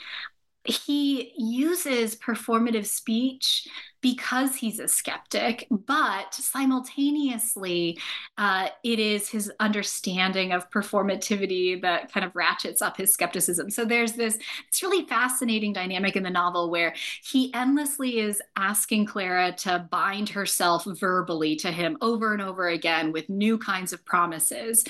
[0.63, 3.67] He uses performative speech
[4.07, 7.99] because he's a skeptic, but simultaneously,
[8.37, 13.69] uh, it is his understanding of performativity that kind of ratchets up his skepticism.
[13.69, 14.39] So there's this
[14.69, 20.29] it's really fascinating dynamic in the novel where he endlessly is asking Clara to bind
[20.29, 24.85] herself verbally to him over and over again with new kinds of promises.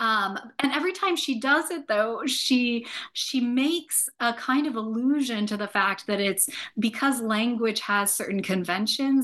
[0.00, 5.46] Um, and every time she does it, though, she she makes a kind of allusion
[5.48, 6.48] to the fact that it's
[6.78, 8.61] because language has certain conventions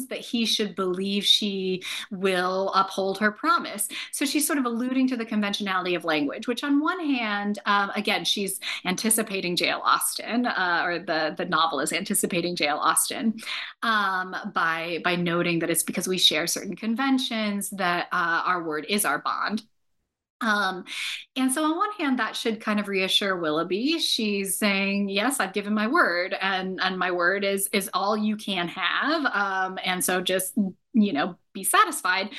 [0.09, 3.89] that he should believe she will uphold her promise.
[4.12, 7.91] So she's sort of alluding to the conventionality of language, which on one hand, um,
[7.95, 9.80] again, she's anticipating J.L.
[9.82, 12.78] Austin, uh, or the the novel is anticipating J.L.
[12.78, 13.34] Austin
[13.82, 18.86] um, by by noting that it's because we share certain conventions that uh, our word
[18.89, 19.62] is our bond.
[20.41, 20.84] Um,
[21.36, 23.99] and so on one hand, that should kind of reassure Willoughby.
[23.99, 28.36] She's saying, "Yes, I've given my word, and and my word is is all you
[28.36, 30.55] can have." Um, and so just
[30.95, 32.30] you know be satisfied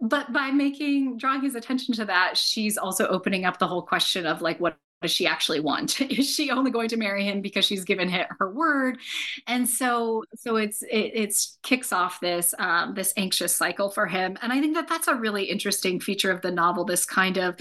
[0.00, 4.26] but by making drawing his attention to that she's also opening up the whole question
[4.26, 6.00] of like what does she actually want?
[6.10, 8.98] Is she only going to marry him because she's given her word?
[9.46, 14.38] And so, so it's it it's kicks off this um, this anxious cycle for him.
[14.42, 16.84] And I think that that's a really interesting feature of the novel.
[16.84, 17.56] This kind of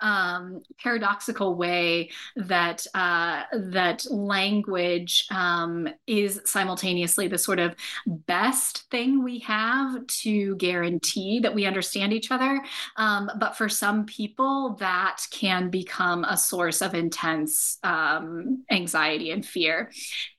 [0.00, 7.74] um, paradoxical way that uh, that language um, is simultaneously the sort of
[8.06, 12.62] best thing we have to guarantee that we understand each other.
[12.96, 19.44] Um, but for some people, that can become a source of intense um, anxiety and
[19.44, 19.90] fear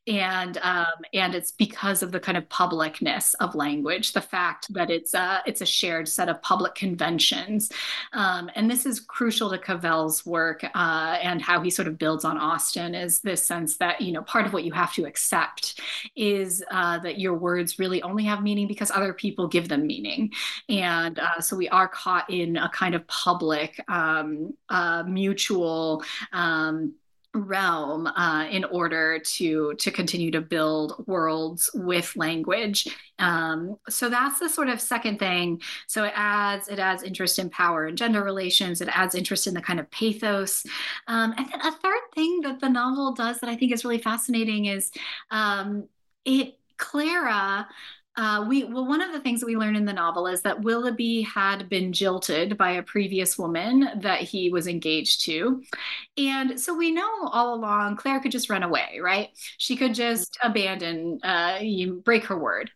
[0.08, 4.90] and um, and it's because of the kind of publicness of language, the fact that
[4.90, 7.72] it's a it's a shared set of public conventions,
[8.14, 12.24] um, and this is crucial to Cavell's work uh, and how he sort of builds
[12.24, 15.82] on Austin is this sense that you know part of what you have to accept
[16.16, 20.32] is uh, that your words really only have meaning because other people give them meaning,
[20.70, 26.02] and uh, so we are caught in a kind of public um, uh, mutual.
[26.32, 26.94] Um,
[27.38, 32.88] realm uh, in order to to continue to build worlds with language.
[33.20, 35.62] Um, so that's the sort of second thing.
[35.88, 38.82] So it adds it adds interest in power and gender relations.
[38.82, 40.66] It adds interest in the kind of pathos.
[41.08, 43.98] Um, and then a third thing that the novel does that i think is really
[43.98, 44.92] fascinating is
[45.32, 45.88] um,
[46.26, 47.68] it clara
[48.18, 50.62] uh, we well, one of the things that we learn in the novel is that
[50.62, 55.62] Willoughby had been jilted by a previous woman that he was engaged to,
[56.18, 59.30] and so we know all along Claire could just run away, right?
[59.58, 62.72] She could just abandon, uh, you break her word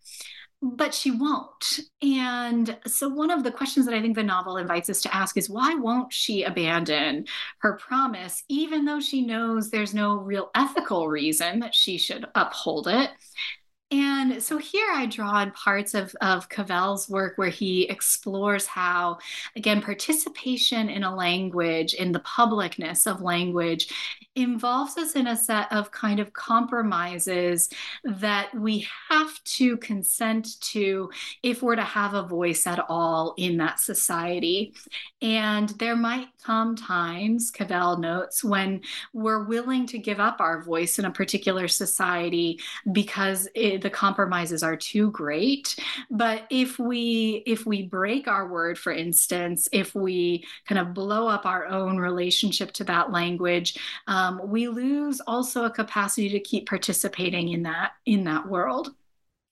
[0.62, 1.80] but she won't.
[2.02, 5.36] And so, one of the questions that I think the novel invites us to ask
[5.38, 7.26] is why won't she abandon
[7.60, 12.88] her promise, even though she knows there's no real ethical reason that she should uphold
[12.88, 13.10] it?
[13.92, 19.18] And so here I draw on parts of, of Cavell's work where he explores how,
[19.58, 23.94] again, participation in a language, in the publicness of language,
[24.36, 27.70] involves us in a set of kind of compromises
[28.06, 31.10] that we have to consent to
[31.44, 34.74] if we're to have a voice at all in that society.
[35.22, 40.98] And there might come times, Cavell notes, when we're willing to give up our voice
[40.98, 42.60] in a particular society
[42.92, 45.76] because it, the compromises are too great.
[46.10, 51.28] But if we if we break our word, for instance, if we kind of blow
[51.28, 53.78] up our own relationship to that language,
[54.08, 58.94] um, Um, we lose also a capacity to keep participating in that in that world.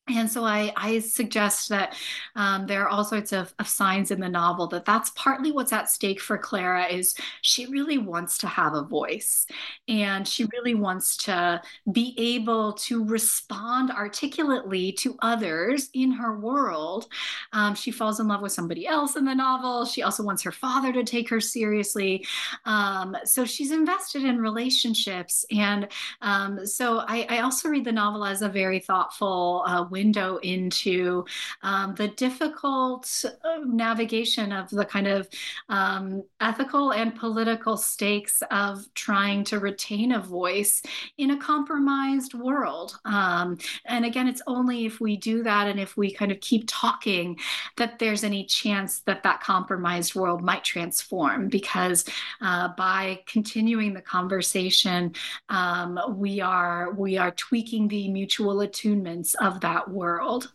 [0.09, 1.95] And so I, I suggest that
[2.35, 5.71] um, there are all sorts of, of, signs in the novel that that's partly what's
[5.71, 9.45] at stake for Clara is she really wants to have a voice
[9.87, 17.07] and she really wants to be able to respond articulately to others in her world.
[17.53, 19.85] Um, she falls in love with somebody else in the novel.
[19.85, 22.25] She also wants her father to take her seriously.
[22.65, 25.45] Um, so she's invested in relationships.
[25.51, 25.87] And
[26.21, 31.25] um, so I, I, also read the novel as a very thoughtful uh, window into
[31.61, 35.27] um, the difficult uh, navigation of the kind of
[35.67, 40.81] um, ethical and political stakes of trying to retain a voice
[41.17, 42.97] in a compromised world.
[43.03, 46.63] Um, and again, it's only if we do that and if we kind of keep
[46.67, 47.37] talking
[47.75, 52.05] that there's any chance that that compromised world might transform because
[52.41, 55.13] uh, by continuing the conversation,
[55.49, 60.53] um, we are we are tweaking the mutual attunements of that world.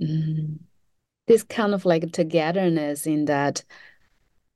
[0.00, 0.58] Mm.
[1.26, 3.64] This kind of like togetherness in that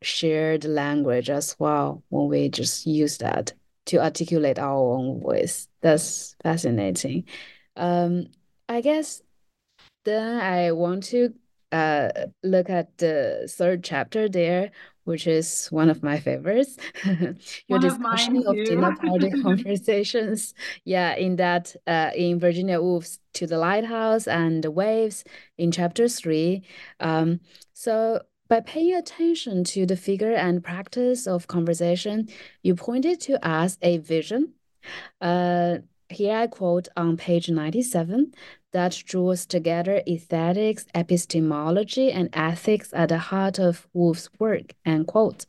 [0.03, 3.53] shared language as well when we just use that
[3.87, 5.67] to articulate our own voice.
[5.81, 7.25] That's fascinating.
[7.77, 8.27] Um,
[8.69, 9.23] I guess
[10.05, 11.35] then I want to
[11.73, 12.09] uh
[12.43, 14.71] look at the third chapter there,
[15.09, 16.77] which is one of my favorites.
[17.05, 20.55] Your one discussion of, of dinner party conversations.
[20.85, 25.25] Yeah, in that uh in Virginia Woolf's To the Lighthouse and the Waves
[25.57, 26.63] in chapter three.
[27.01, 27.41] Um,
[27.73, 32.29] so by paying attention to the figure and practice of conversation,
[32.63, 34.55] you pointed to us a vision.
[35.21, 35.79] Uh,
[36.11, 38.33] here I quote on page 97
[38.73, 45.47] that draws together aesthetics, epistemology, and ethics at the heart of Woolf's work, end quote.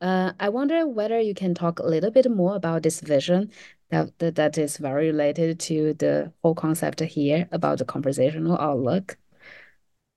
[0.00, 3.50] Uh, I wonder whether you can talk a little bit more about this vision
[3.90, 9.18] that, that, that is very related to the whole concept here about the conversational outlook.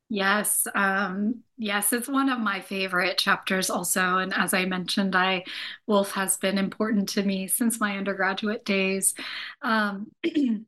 [0.10, 4.20] Yes, um, yes, it's one of my favorite chapters also.
[4.20, 5.44] And as I mentioned, I
[5.88, 9.16] Woolf has been important to me since my undergraduate days.
[9.64, 10.12] Um,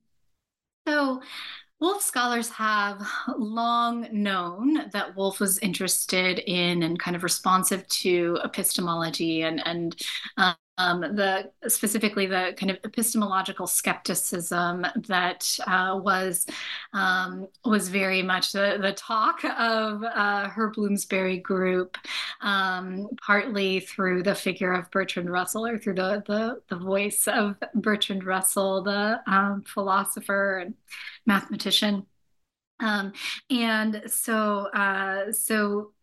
[0.88, 1.21] so
[1.80, 3.05] Woolf scholars have
[3.38, 9.95] long known that Woolf was interested in and kind of responsive to epistemology and and
[10.78, 16.45] um, the specifically the kind of epistemological skepticism that uh, was
[16.93, 21.97] um, was very much the, the talk of uh, her Bloomsbury group,
[22.41, 27.55] um, partly through the figure of Bertrand Russell or through the the, the voice of
[27.73, 30.76] Bertrand Russell, the um, philosopher and
[31.26, 32.05] mathematician.
[32.80, 33.13] Um,
[33.49, 35.93] and so, uh, so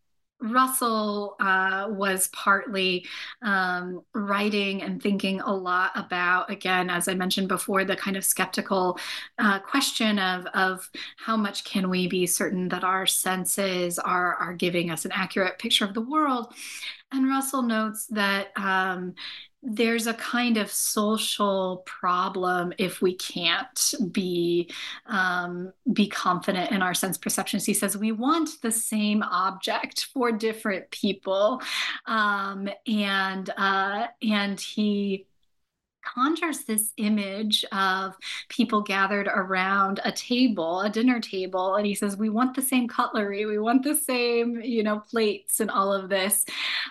[0.42, 3.06] Russell uh, was partly
[3.42, 8.24] um, writing and thinking a lot about, again, as I mentioned before, the kind of
[8.24, 8.98] skeptical
[9.38, 14.54] uh, question of, of how much can we be certain that our senses are, are
[14.54, 16.52] giving us an accurate picture of the world.
[17.12, 19.14] And Russell notes that um,
[19.62, 24.68] there's a kind of social problem if we can't be
[25.06, 27.64] um, be confident in our sense perceptions.
[27.64, 31.62] He says we want the same object for different people,
[32.06, 35.26] um, and uh, and he
[36.02, 38.16] conjures this image of
[38.48, 42.88] people gathered around a table, a dinner table, and he says, "We want the same
[42.88, 46.44] cutlery, we want the same, you know, plates and all of this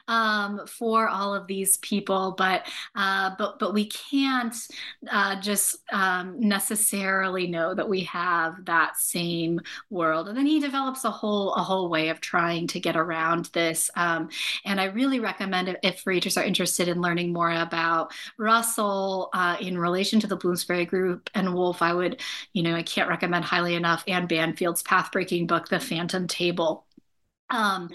[0.08, 4.56] um, for all of these people, but uh, but but we can't
[5.10, 9.60] uh, just um, necessarily know that we have that same
[9.90, 13.46] world." And then he develops a whole a whole way of trying to get around
[13.54, 14.30] this, um,
[14.66, 19.01] and I really recommend if, if readers are interested in learning more about Russell
[19.34, 22.22] uh, in relation to the Bloomsbury Group and Woolf, I would,
[22.54, 26.86] you know, I can't recommend highly enough Ann Banfield's path-breaking book, The Phantom Table.
[27.50, 27.90] Um,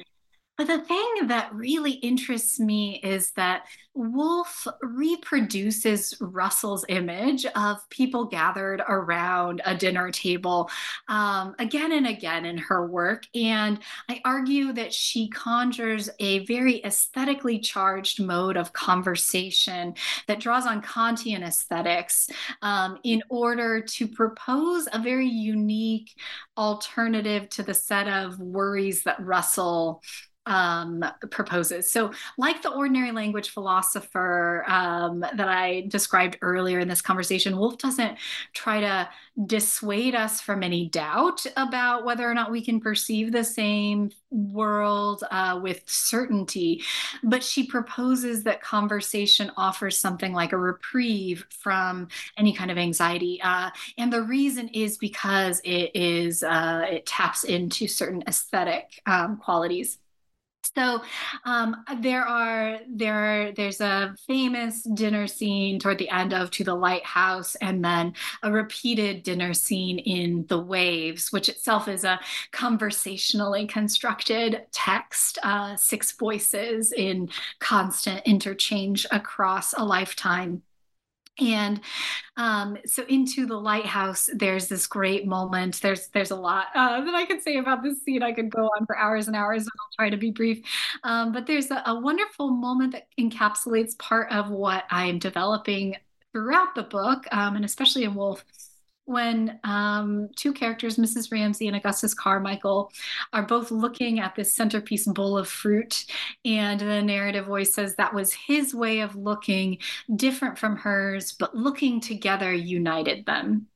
[0.57, 8.27] but the thing that really interests me is that Woolf reproduces Russell's image of people
[8.27, 10.71] gathered around a dinner table
[11.09, 13.25] um, again and again in her work.
[13.35, 13.79] And
[14.09, 19.95] I argue that she conjures a very aesthetically charged mode of conversation
[20.27, 22.29] that draws on Kantian aesthetics
[22.63, 26.15] um, in order to propose a very unique
[26.57, 30.03] alternative to the set of worries that Russell
[30.47, 31.91] um, proposes.
[31.91, 37.79] So, like the ordinary language philosopher um, that I described earlier in this conversation, Woolf
[37.79, 38.19] doesn't
[38.53, 39.09] try to
[39.45, 45.25] dissuade us from any doubt about whether or not we can perceive the same world
[45.31, 46.83] uh, with certainty,
[47.23, 53.41] but she proposes that conversation offers something like a reprieve from any kind of anxiety.
[53.43, 59.37] Uh, and the reason is because it is uh, it taps into certain aesthetic um,
[59.37, 59.99] qualities.
[60.77, 61.03] So
[61.45, 66.75] um, there are there there's a famous dinner scene toward the end of To the
[66.75, 68.13] Lighthouse, and then
[68.43, 72.21] a repeated dinner scene in The Waves, which itself is a
[72.53, 80.63] conversationally constructed text, uh, six voices in constant interchange across a lifetime.
[81.41, 81.81] And
[82.37, 85.81] um, so into the lighthouse there's this great moment.
[85.83, 88.23] There's there's a lot uh, that i could say about this scene.
[88.23, 90.63] I could go on for hours and hours i'll try to be brief.
[91.05, 95.97] Um, but there's a, a wonderful moment that encapsulates part of what i'm developing
[96.33, 98.45] throughout the book um, and especially in Woolf
[99.07, 101.33] when um, two characters, Mrs.
[101.33, 102.93] Ramsay and Augustus Carmichael,
[103.33, 106.05] are both looking at this centerpiece bowl of fruit.
[106.45, 109.79] And the narrative voice says that was his way of looking,
[110.15, 113.69] different from hers, but looking together united them.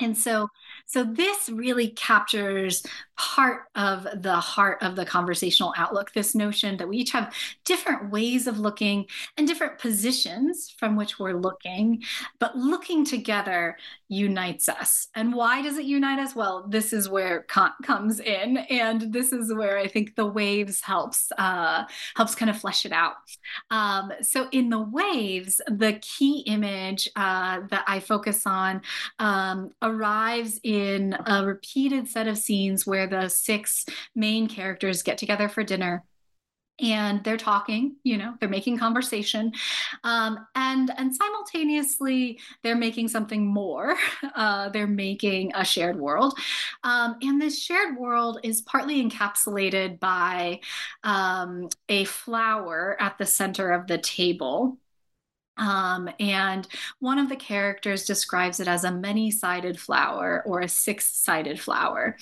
[0.00, 0.48] And so
[0.84, 2.84] so this really captures
[3.16, 8.10] part of the heart of the conversational outlook this notion that we each have different
[8.10, 9.06] ways of looking
[9.36, 12.02] and different positions from which we're looking,
[12.38, 13.76] but looking together
[14.08, 15.08] unites us.
[15.14, 16.34] And why does it unite us?
[16.34, 20.80] Well, this is where Kant comes in, and this is where I think the waves
[20.80, 23.14] helps uh, helps kind of flesh it out.
[23.70, 28.82] Um, so in the waves, the key image uh, that I focus on
[29.18, 33.84] um, arrives in a repeated set of scenes where the six
[34.14, 36.04] main characters get together for dinner
[36.80, 39.52] and they're talking you know they're making conversation.
[40.04, 43.96] Um, and and simultaneously they're making something more.
[44.34, 46.38] Uh, they're making a shared world.
[46.84, 50.60] Um, and this shared world is partly encapsulated by
[51.04, 54.78] um, a flower at the center of the table
[55.56, 56.66] um, and
[56.98, 62.16] one of the characters describes it as a many-sided flower or a six-sided flower,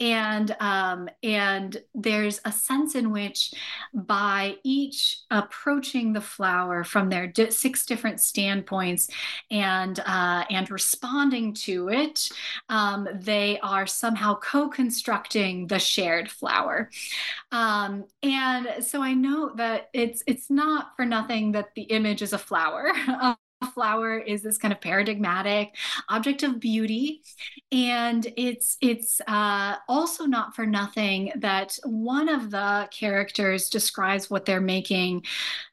[0.00, 3.52] and um, and there's a sense in which
[3.92, 9.08] by each approaching the flower from their di- six different standpoints
[9.50, 12.30] and uh, and responding to it,
[12.68, 16.90] um, they are somehow co-constructing the shared flower.
[17.52, 22.32] Um, and so I know that it's it's not for nothing that the image is
[22.32, 23.36] a flower flower.
[23.60, 25.74] a flower is this kind of paradigmatic
[26.08, 27.22] object of beauty
[27.72, 34.44] and it's it's uh, also not for nothing that one of the characters describes what
[34.44, 35.24] they're making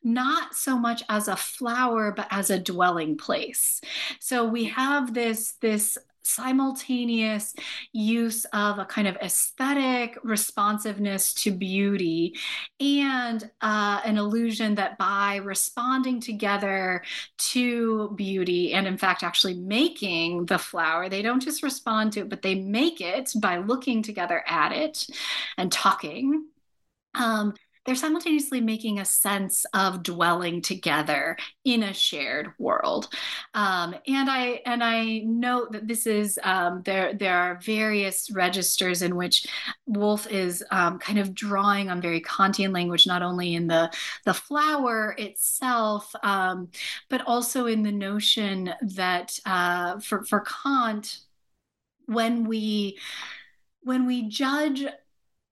[0.04, 3.82] not so much as a flower but as a dwelling place
[4.20, 5.96] so we have this this
[6.26, 7.54] simultaneous
[7.94, 12.36] use of a kind of aesthetic responsiveness to beauty
[12.80, 17.04] and uh, an illusion that by responding together
[17.38, 22.30] to beauty and in fact actually making the flower they don't just respond to it
[22.30, 25.08] but they make it by looking together at it
[25.58, 26.46] and talking
[27.16, 27.54] um,
[27.86, 33.10] they're simultaneously making a sense of dwelling together in a shared world.
[33.54, 37.14] Um, and I and I note that this is um, there.
[37.14, 39.48] There are various registers in which
[39.86, 43.92] Woolf is um, kind of drawing on very Kantian language, not only in the
[44.26, 46.70] the flower itself, um,
[47.10, 51.20] but also in the notion that uh, for for Kant,
[52.08, 52.98] when we
[53.82, 54.86] when we judge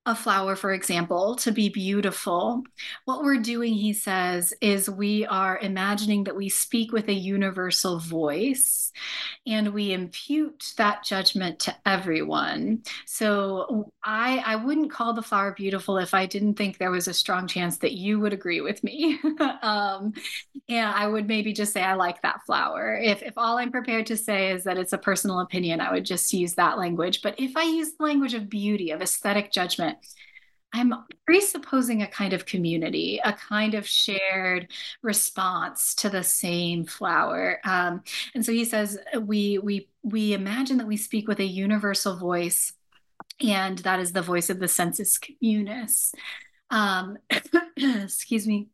[0.06, 2.64] a flower, for example, to be beautiful,
[3.06, 8.00] what we're doing, he says, is we are imagining that we speak with a universal
[8.00, 8.92] voice
[9.48, 12.84] and we impute that judgment to everyone.
[13.06, 17.14] So I, I wouldn't call the flower beautiful if I didn't think there was a
[17.14, 19.20] strong chance that you would agree with me.
[19.62, 20.14] um,
[20.70, 23.00] and I would maybe just say, I like that flower.
[23.02, 26.06] If, if all I'm prepared to say is that it's a personal opinion, I would
[26.06, 27.22] just use that language.
[27.22, 29.93] But if I use the language of beauty, of aesthetic judgment,
[30.74, 30.94] I'm
[31.26, 34.72] presupposing a kind of community, a kind of shared
[35.04, 37.60] response to the same flower.
[37.64, 38.02] Um,
[38.34, 42.74] and so he says we we we imagine that we speak with a universal voice,
[43.40, 46.14] and that is the voice of the sensus communis.
[46.72, 47.18] Um,
[47.78, 48.70] excuse me.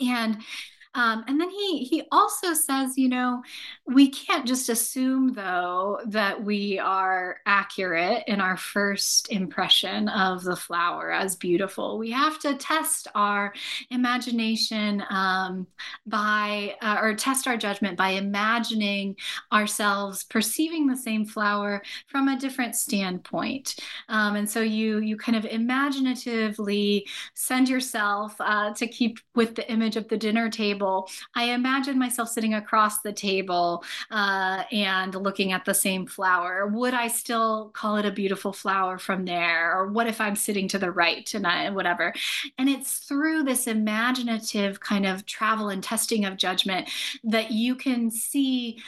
[0.00, 0.38] And
[0.94, 3.42] um, and then he he also says, you know,
[3.86, 10.56] we can't just assume though that we are accurate in our first impression of the
[10.56, 11.98] flower as beautiful.
[11.98, 13.52] We have to test our
[13.90, 15.66] imagination um,
[16.06, 19.16] by uh, or test our judgment by imagining
[19.52, 23.76] ourselves perceiving the same flower from a different standpoint.
[24.08, 29.70] Um, and so you you kind of imaginatively send yourself uh, to keep with the
[29.70, 35.14] image of the dinner table table, I imagine myself sitting across the table uh, and
[35.14, 36.66] looking at the same flower.
[36.66, 39.76] Would I still call it a beautiful flower from there?
[39.76, 42.12] Or what if I'm sitting to the right and I, whatever?
[42.56, 46.88] And it's through this imaginative kind of travel and testing of judgment
[47.24, 48.78] that you can see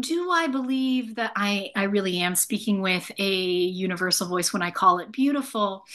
[0.00, 4.72] do I believe that I, I really am speaking with a universal voice when I
[4.72, 5.86] call it beautiful?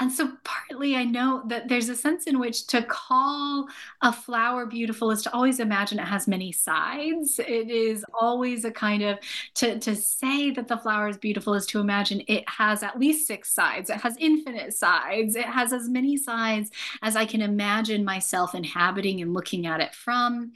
[0.00, 3.68] And so partly I know that there's a sense in which to call
[4.02, 7.38] a flower beautiful is to always imagine it has many sides.
[7.38, 9.18] It is always a kind of
[9.54, 13.28] to to say that the flower is beautiful is to imagine it has at least
[13.28, 13.88] six sides.
[13.88, 15.36] It has infinite sides.
[15.36, 16.70] It has as many sides
[17.02, 20.52] as I can imagine myself inhabiting and looking at it from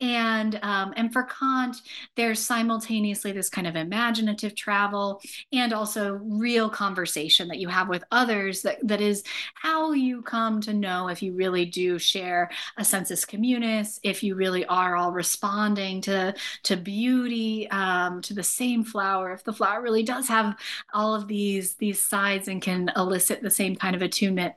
[0.00, 1.76] and um, and for kant
[2.16, 5.20] there's simultaneously this kind of imaginative travel
[5.52, 9.22] and also real conversation that you have with others that, that is
[9.54, 14.34] how you come to know if you really do share a sensus communis if you
[14.34, 19.80] really are all responding to to beauty um, to the same flower if the flower
[19.80, 20.56] really does have
[20.92, 24.54] all of these these sides and can elicit the same kind of attunement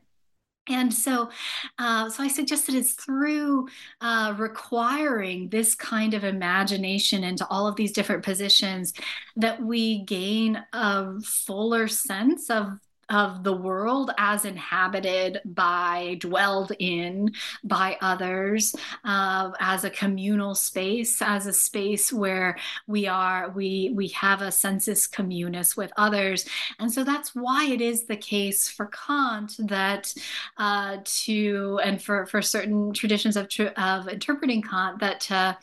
[0.70, 1.30] and so,
[1.78, 3.68] uh, so I suggested it's through
[4.02, 8.94] uh, requiring this kind of imagination into all of these different positions
[9.36, 12.80] that we gain a fuller sense of
[13.10, 17.32] of the world as inhabited by, dwelled in
[17.64, 22.58] by others, uh, as a communal space, as a space where
[22.88, 26.46] we are, we we have a sensus communis with others,
[26.80, 30.14] and so that's why it is the case for Kant that
[30.58, 33.48] uh, to and for for certain traditions of
[33.78, 35.58] of interpreting Kant that to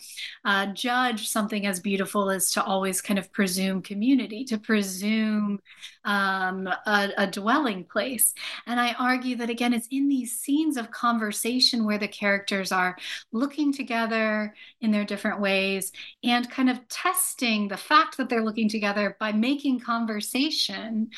[0.45, 5.61] uh, judge something as beautiful is to always kind of presume community, to presume
[6.07, 8.33] um, a, a dwelling place.
[8.67, 12.97] And I argue that again, it's in these scenes of conversation where the characters are
[13.33, 15.93] looking together in their different ways
[16.25, 21.11] and kind of testing the fact that they're looking together by making conversation,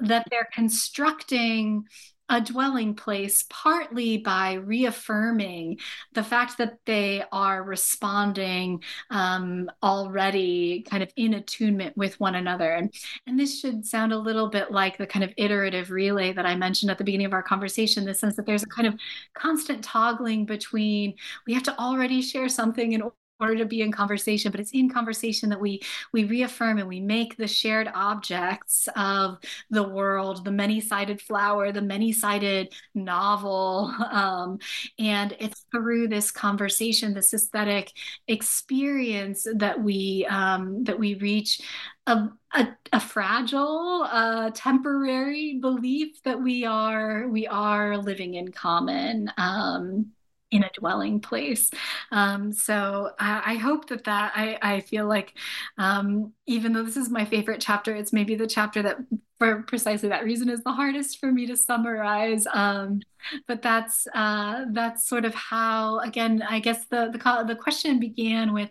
[0.00, 1.84] that they're constructing
[2.28, 5.78] a dwelling place partly by reaffirming
[6.12, 12.72] the fact that they are responding um, already kind of in attunement with one another.
[12.72, 12.92] And
[13.26, 16.54] and this should sound a little bit like the kind of iterative relay that i
[16.54, 18.94] mentioned at the beginning of our conversation the sense that there's a kind of
[19.34, 21.14] constant toggling between
[21.46, 23.02] we have to already share something in
[23.40, 25.80] order to be in conversation but it's in conversation that we
[26.12, 29.38] we reaffirm and we make the shared objects of
[29.70, 34.58] the world the many-sided flower the many-sided novel um,
[34.98, 37.92] and it's through this conversation this aesthetic
[38.28, 41.60] experience that we um, that we reach
[42.06, 49.30] a, a, a fragile uh, temporary belief that we are we are living in common
[49.36, 50.12] um,
[50.50, 51.70] in a dwelling place.
[52.12, 55.34] Um, so I, I, hope that that I, I feel like
[55.76, 58.98] um, even though this is my favorite chapter, it's maybe the chapter that
[59.38, 62.46] for precisely that reason is the hardest for me to summarize.
[62.52, 63.00] Um,
[63.46, 68.52] but that's uh, that's sort of how again I guess the the, the question began
[68.52, 68.70] with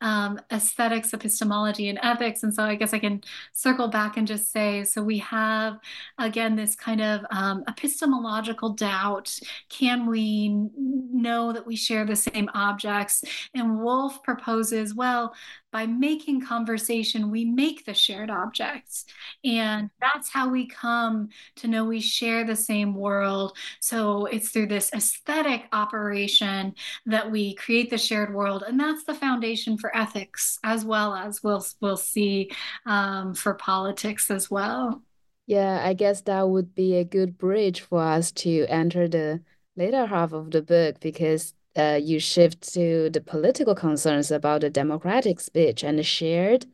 [0.00, 4.52] um, aesthetics, epistemology, and ethics, and so I guess I can circle back and just
[4.52, 5.78] say so we have
[6.18, 9.38] again this kind of um, epistemological doubt:
[9.68, 10.48] can we
[10.78, 13.22] know that we share the same objects?
[13.54, 15.34] And Woolf proposes, well,
[15.72, 19.04] by making conversation, we make the shared objects.
[19.44, 23.56] And that's how we come to know we share the same world.
[23.80, 26.74] So it's through this aesthetic operation
[27.06, 28.64] that we create the shared world.
[28.66, 32.50] And that's the foundation for ethics, as well as we'll, we'll see
[32.86, 35.02] um, for politics as well.
[35.46, 39.42] Yeah, I guess that would be a good bridge for us to enter the
[39.76, 44.70] later half of the book because uh, you shift to the political concerns about the
[44.70, 46.66] democratic speech and shared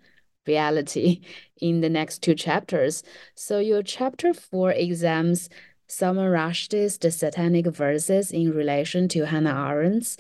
[0.47, 1.21] reality
[1.61, 3.03] in the next two chapters.
[3.35, 5.49] So your chapter four examines
[5.89, 10.17] Salman Rushdie's The Satanic Verses in relation to Hannah Arendt's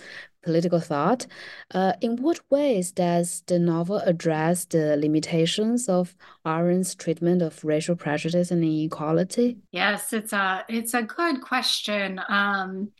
[0.46, 1.26] political thought.
[1.74, 6.14] Uh, in what ways does the novel address the limitations of
[6.46, 9.58] Arendt's treatment of racial prejudice and inequality?
[9.72, 12.20] Yes, it's a it's a good question.
[12.28, 12.92] Um,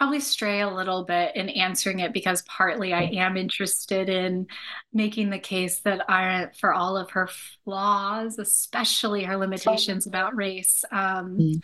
[0.00, 4.46] probably stray a little bit in answering it because partly I am interested in
[4.94, 7.28] making the case that Arendt, for all of her
[7.66, 11.62] flaws, especially her limitations about race, um, mm.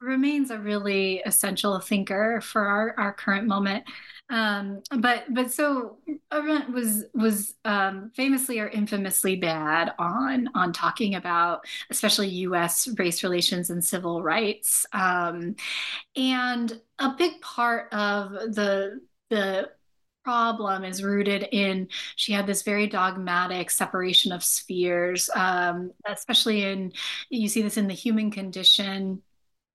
[0.00, 3.84] Remains a really essential thinker for our, our current moment.
[4.30, 5.98] Um, but but so
[6.30, 12.88] Arendt was was um, famously or infamously bad on on talking about especially U.S.
[12.98, 15.56] race relations and civil rights, um,
[16.14, 19.70] and a big part of the the
[20.24, 26.92] problem is rooted in she had this very dogmatic separation of spheres, um, especially in
[27.30, 29.22] you see this in the human condition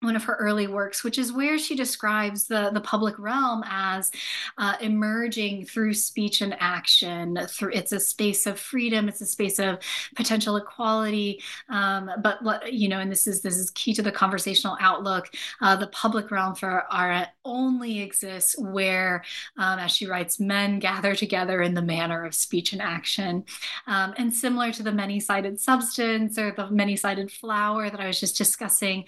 [0.04, 4.12] one of her early works, which is where she describes the, the public realm as
[4.58, 7.39] uh, emerging through speech and action.
[7.49, 9.80] Through it's a space of freedom, it's a space of
[10.16, 11.41] potential equality.
[11.70, 12.41] Um, but
[12.72, 15.30] you know, and this is this is key to the conversational outlook.
[15.62, 19.24] Uh, the public realm for Arendt only exists where,
[19.58, 23.43] um, as she writes, men gather together in the manner of speech and action.
[23.88, 28.38] Um, and similar to the many-sided substance or the many-sided flower that I was just
[28.38, 29.06] discussing.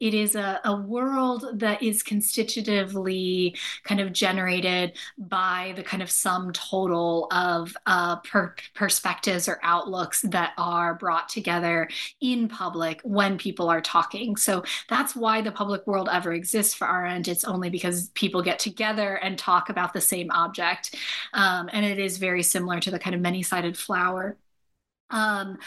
[0.00, 6.10] It is a, a world that is constitutively kind of generated by the kind of
[6.10, 11.88] sum total of uh, per- perspectives or outlooks that are brought together
[12.20, 14.36] in public when people are talking.
[14.36, 17.28] So that's why the public world ever exists for Arendt.
[17.28, 20.94] It's only because people get together and talk about the same object.
[21.34, 24.36] Um, and it is very similar to the kind of many sided flower
[25.10, 25.58] um,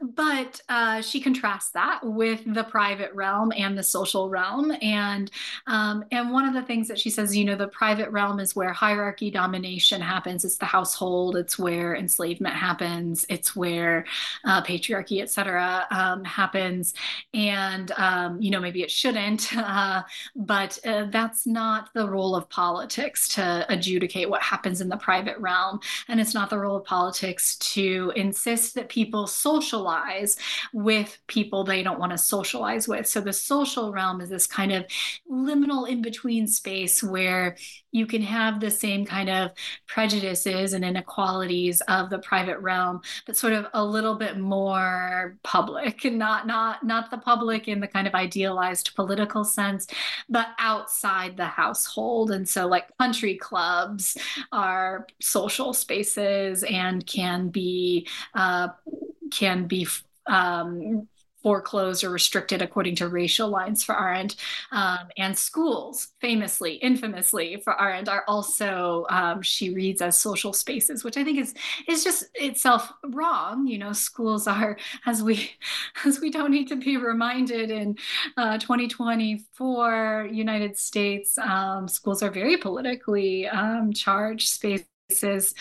[0.00, 5.30] but uh, she contrasts that with the private realm and the social realm, and
[5.66, 8.54] um, and one of the things that she says, you know, the private realm is
[8.54, 10.44] where hierarchy domination happens.
[10.44, 11.36] It's the household.
[11.36, 13.24] It's where enslavement happens.
[13.28, 14.04] It's where
[14.44, 16.94] uh, patriarchy, etc., um, happens.
[17.32, 20.02] And um, you know, maybe it shouldn't, uh,
[20.36, 25.38] but uh, that's not the role of politics to adjudicate what happens in the private
[25.38, 30.36] realm, and it's not the role of politics to insist that people socialize
[30.74, 33.06] with people they don't want to socialize with.
[33.06, 34.84] So the social realm is this kind of
[35.30, 37.56] liminal in between space where
[37.92, 39.50] you can have the same kind of
[39.86, 46.04] prejudices and inequalities of the private realm, but sort of a little bit more public,
[46.04, 49.86] and not not not the public in the kind of idealized political sense,
[50.28, 52.30] but outside the household.
[52.30, 54.16] And so, like country clubs
[54.52, 58.68] are social spaces and can be uh,
[59.30, 59.86] can be
[60.26, 61.08] um,
[61.42, 64.36] foreclosed or restricted according to racial lines for Arendt.
[64.72, 71.04] Um, and schools, famously, infamously for Arendt, are also um, she reads as social spaces,
[71.04, 71.54] which I think is
[71.88, 73.66] is just itself wrong.
[73.66, 74.76] You know, schools are
[75.06, 75.50] as we
[76.04, 77.96] as we don't need to be reminded in
[78.36, 85.54] uh, 2024 United States, um, schools are very politically um, charged spaces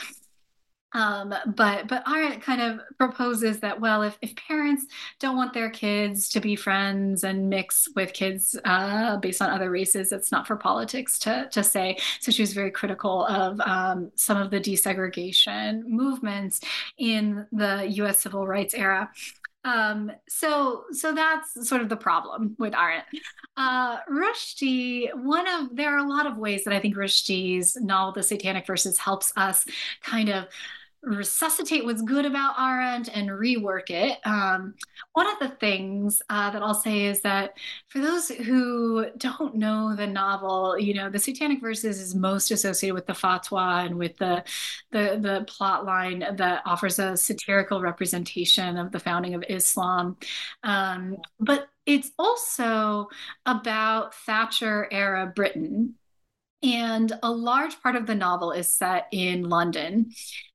[0.94, 4.86] um, but but Arendt kind of proposes that well, if, if parents
[5.20, 9.70] don't want their kids to be friends and mix with kids uh, based on other
[9.70, 11.98] races, it's not for politics to to say.
[12.22, 16.62] So she was very critical of um, some of the desegregation movements
[16.98, 18.20] in the U.S.
[18.20, 19.12] civil rights era.
[19.66, 23.06] Um, so so that's sort of the problem with Arendt.
[23.58, 28.14] Uh, Rushdie, one of there are a lot of ways that I think Rushdie's novel,
[28.14, 29.66] The Satanic Verses, helps us
[30.02, 30.46] kind of
[31.02, 34.20] resuscitate what's good about Arendt and rework it.
[34.26, 34.74] Um,
[35.14, 39.96] one of the things uh, that I'll say is that for those who don't know
[39.96, 44.18] the novel, you know, the Satanic Verses is most associated with the fatwa and with
[44.18, 44.44] the
[44.92, 50.18] the the plot line that offers a satirical representation of the founding of Islam.
[50.64, 53.08] Um, but it's also
[53.46, 55.96] about Thatcher era Britain.
[56.62, 60.12] And a large part of the novel is set in London.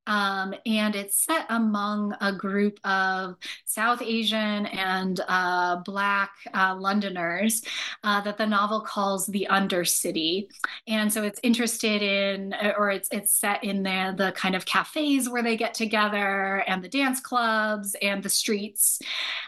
[0.07, 7.63] Um, and it's set among a group of South Asian and uh, Black uh, Londoners
[8.03, 10.49] uh, that the novel calls the Undercity.
[10.87, 14.65] And so it's interested in, uh, or it's it's set in the the kind of
[14.65, 19.01] cafes where they get together, and the dance clubs, and the streets.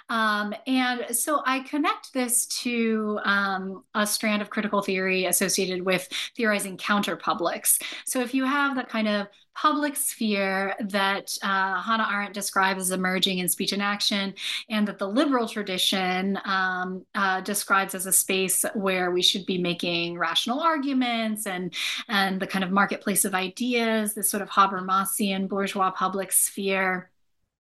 [0.09, 6.09] Um, and so I connect this to um, a strand of critical theory associated with
[6.37, 7.83] theorizing counterpublics.
[8.07, 9.27] So if you have the kind of
[9.57, 14.35] public sphere that uh, Hannah Arendt describes as emerging in speech and action,
[14.69, 19.59] and that the liberal tradition um, uh, describes as a space where we should be
[19.59, 21.75] making rational arguments and
[22.09, 27.11] and the kind of marketplace of ideas, this sort of Habermasian bourgeois public sphere.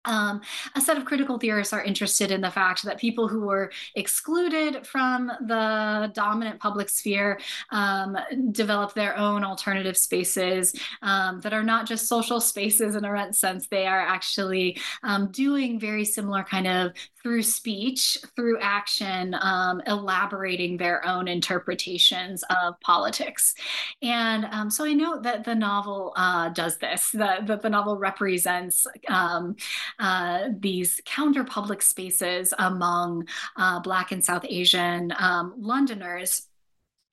[0.05, 0.41] Um,
[0.75, 4.85] a set of critical theorists are interested in the fact that people who were excluded
[4.85, 7.39] from the dominant public sphere
[7.71, 8.17] um,
[8.51, 13.67] develop their own alternative spaces um, that are not just social spaces in Arendt sense.
[13.67, 20.77] They are actually um, doing very similar kind of through speech, through action, um, elaborating
[20.77, 23.53] their own interpretations of politics.
[24.01, 27.97] And um, so I know that the novel uh, does this, that, that the novel
[27.97, 29.55] represents um,
[29.99, 36.47] uh, these counter public spaces among uh, Black and South Asian um, Londoners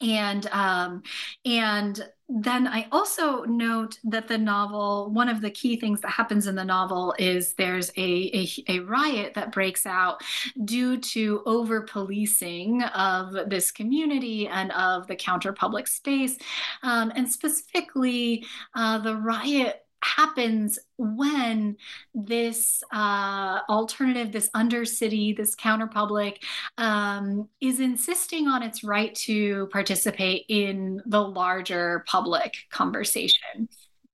[0.00, 1.02] and um,
[1.44, 6.46] and then I also note that the novel, one of the key things that happens
[6.46, 10.22] in the novel is there's a, a, a riot that breaks out
[10.64, 16.36] due to over policing of this community and of the counter public space.
[16.82, 21.76] Um, and specifically, uh, the riot happens when
[22.14, 26.36] this uh, alternative, this undercity, this counterpublic
[26.76, 33.68] um, is insisting on its right to participate in the larger public conversation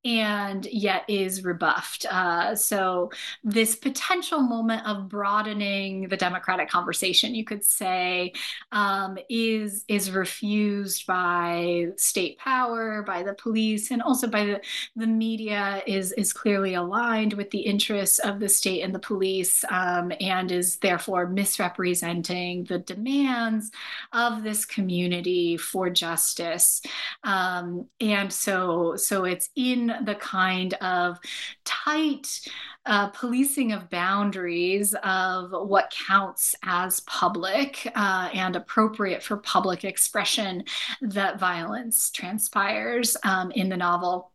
[0.05, 2.05] and yet is rebuffed.
[2.11, 3.11] Uh, so,
[3.43, 8.33] this potential moment of broadening the democratic conversation, you could say,
[8.73, 14.61] um, is is refused by state power, by the police, and also by the
[14.97, 15.83] the media.
[15.87, 20.53] is is clearly aligned with the interests of the state and the police, um, and
[20.53, 23.71] is therefore misrepresenting the demands
[24.13, 26.83] of this community for justice.
[27.23, 31.19] Um, and so, so it's in the kind of
[31.65, 32.41] tight
[32.87, 40.65] uh, policing of boundaries of what counts as public uh, and appropriate for public expression
[41.01, 44.31] that violence transpires um, in the novel.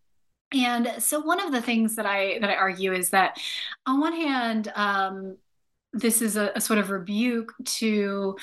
[0.51, 3.39] And so one of the things that I that I argue is that
[3.85, 5.37] on one hand, um,
[5.93, 8.35] this is a, a sort of rebuke to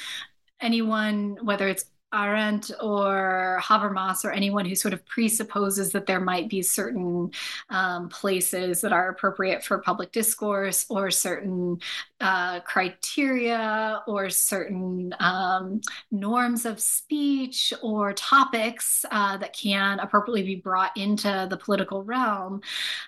[0.60, 1.84] anyone, whether it's
[2.16, 7.30] Arendt or Habermas or anyone who sort of presupposes that there might be certain
[7.70, 11.78] um, places that are appropriate for public discourse or certain
[12.20, 20.56] uh, criteria or certain um, norms of speech or topics uh, that can appropriately be
[20.56, 22.60] brought into the political realm.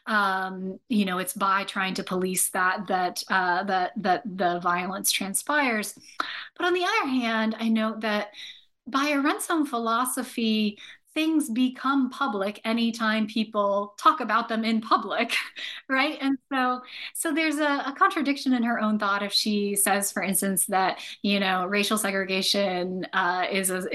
[0.06, 5.10] Um, you know, it's by trying to police that that uh, that that the violence
[5.10, 5.98] transpires.
[6.56, 8.32] But on the other hand, I note that
[8.90, 10.78] by a Arendt's philosophy,
[11.14, 15.34] things become public anytime people talk about them in public
[15.88, 16.16] right?
[16.20, 16.82] And so
[17.14, 21.00] so there's a, a, contradiction in her own thought if she says for instance that
[21.22, 23.88] you know racial segregation uh, is a,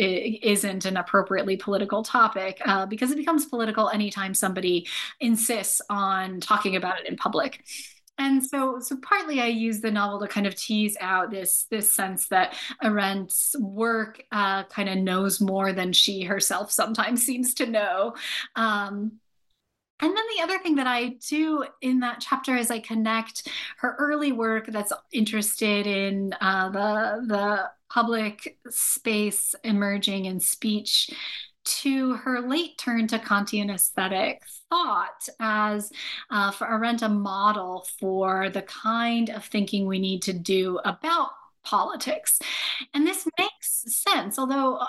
[0.46, 4.86] isn't an appropriately political topic uh, because it becomes political anytime somebody
[5.22, 7.64] insists on talking about it in public
[8.18, 11.92] and so so partly i use the novel to kind of tease out this this
[11.92, 17.66] sense that arendt's work uh, kind of knows more than she herself sometimes seems to
[17.66, 18.16] know.
[18.56, 19.14] Um,
[20.02, 23.48] and then the other thing that I do in that chapter is I connect
[23.78, 31.12] her early work that's interested in uh, the the public space emerging in speech
[31.66, 35.92] to her late turn to Kantian aesthetic thought as
[36.30, 41.30] uh, for Arendt a model for the kind of thinking we need to do about
[41.64, 42.40] politics.
[42.94, 44.80] And this makes sense, although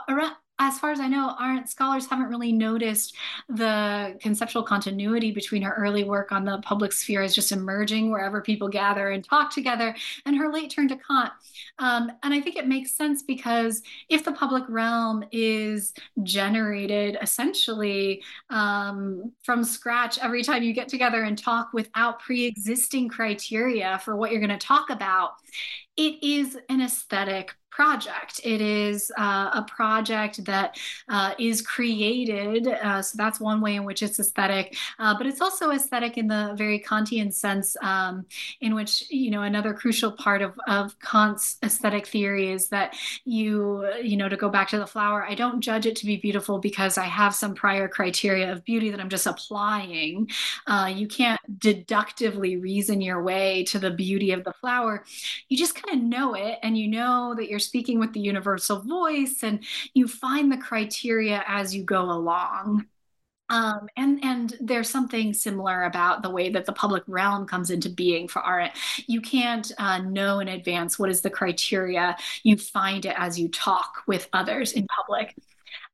[0.59, 3.17] as far as I know, Arendt scholars haven't really noticed
[3.49, 8.41] the conceptual continuity between her early work on the public sphere as just emerging wherever
[8.41, 9.95] people gather and talk together,
[10.27, 11.33] and her late turn to Kant.
[11.81, 15.93] Um, and I think it makes sense because if the public realm is
[16.23, 23.99] generated essentially um, from scratch every time you get together and talk without pre-existing criteria
[24.05, 25.33] for what you're going to talk about,
[25.97, 28.41] it is an aesthetic project.
[28.45, 32.69] It is uh, a project that uh, is created.
[32.69, 36.29] Uh, so that's one way in which it's aesthetic, uh, but it's also aesthetic in
[36.29, 38.27] the very Kantian sense, um,
[38.61, 43.85] in which, you know, another crucial part of, of Kant's aesthetic theory is that you,
[44.01, 46.61] you know, to go back to the flower, I don't judge it to be beautiful
[46.61, 50.31] because I have some prior criteria of beauty that I'm just applying.
[50.69, 55.05] Uh, you can't deductively reason your way to the beauty of the flower.
[55.49, 58.81] You just kind of know it and you know that you're speaking with the universal
[58.81, 62.87] voice and you find the criteria as you go along.
[63.51, 67.91] Um, and and there's something similar about the way that the public realm comes into
[67.91, 68.73] being for Arendt.
[69.07, 72.17] You can't uh, know in advance what is the criteria.
[72.43, 75.35] You find it as you talk with others in public.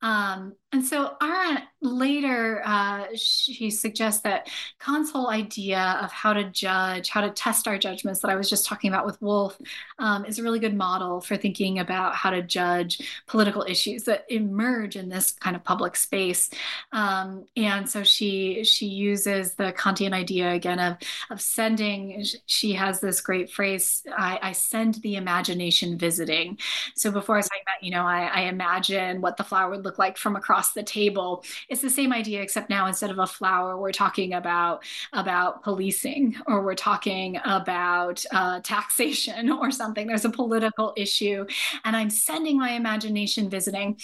[0.00, 4.48] Um, and so Arendt later, uh, she suggests that
[4.78, 8.50] Kant's whole idea of how to judge, how to test our judgments that I was
[8.50, 9.58] just talking about with Woolf
[9.98, 14.26] um, is a really good model for thinking about how to judge political issues that
[14.28, 16.50] emerge in this kind of public space.
[16.92, 20.98] Um, and so she she uses the Kantian idea again of,
[21.30, 26.58] of sending, she has this great phrase, I, I send the imagination visiting.
[26.94, 29.84] So before I was talking about, you know, I, I imagine what the flower would
[29.84, 31.42] look like from across across the table.
[31.70, 34.84] It's the same idea, except now instead of a flower, we're talking about
[35.14, 40.06] about policing or we're talking about uh, taxation or something.
[40.06, 41.46] There's a political issue,
[41.84, 43.98] and I'm sending my imagination visiting,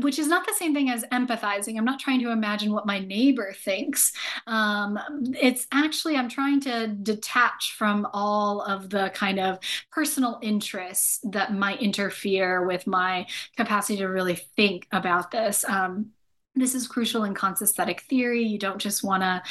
[0.00, 1.78] which is not the same thing as empathizing.
[1.78, 4.12] I'm not trying to imagine what my neighbor thinks.
[4.48, 4.98] Um,
[5.40, 9.58] it's actually I'm trying to detach from all of the kind of
[9.92, 13.26] personal interests that might interfere with my
[13.56, 15.64] capacity to really think about this.
[15.68, 15.83] Um,
[16.56, 18.42] this is crucial in Kant's aesthetic theory.
[18.42, 19.42] You don't just want to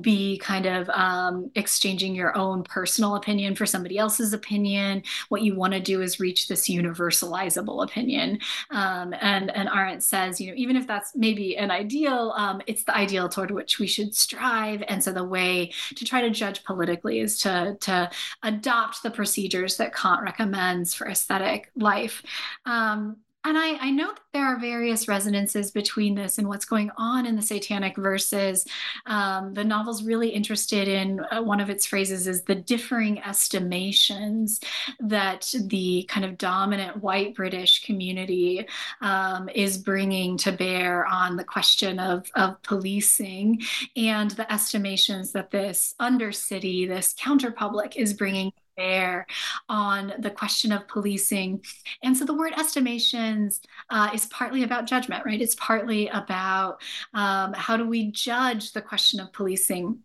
[0.00, 5.04] be kind of um, exchanging your own personal opinion for somebody else's opinion.
[5.28, 8.40] What you want to do is reach this universalizable opinion.
[8.70, 12.84] Um, and and Arendt says, you know, even if that's maybe an ideal, um, it's
[12.84, 14.82] the ideal toward which we should strive.
[14.88, 18.10] And so the way to try to judge politically is to to
[18.42, 22.22] adopt the procedures that Kant recommends for aesthetic life.
[22.66, 26.90] Um, and I, I know that there are various resonances between this and what's going
[26.96, 28.66] on in the satanic verses.
[29.06, 34.60] Um, the novel's really interested in uh, one of its phrases is the differing estimations
[35.00, 38.66] that the kind of dominant white British community
[39.00, 43.62] um, is bringing to bear on the question of, of policing
[43.96, 49.26] and the estimations that this undercity, this counterpublic, is bringing bear
[49.68, 51.62] on the question of policing.
[52.02, 53.60] And so the word estimations
[53.90, 55.40] uh, is partly about judgment, right?
[55.40, 56.80] It's partly about
[57.12, 59.98] um, how do we judge the question of policing.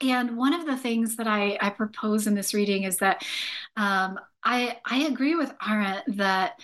[0.00, 3.24] And one of the things that I, I propose in this reading is that
[3.76, 6.60] um, I, I agree with Arendt that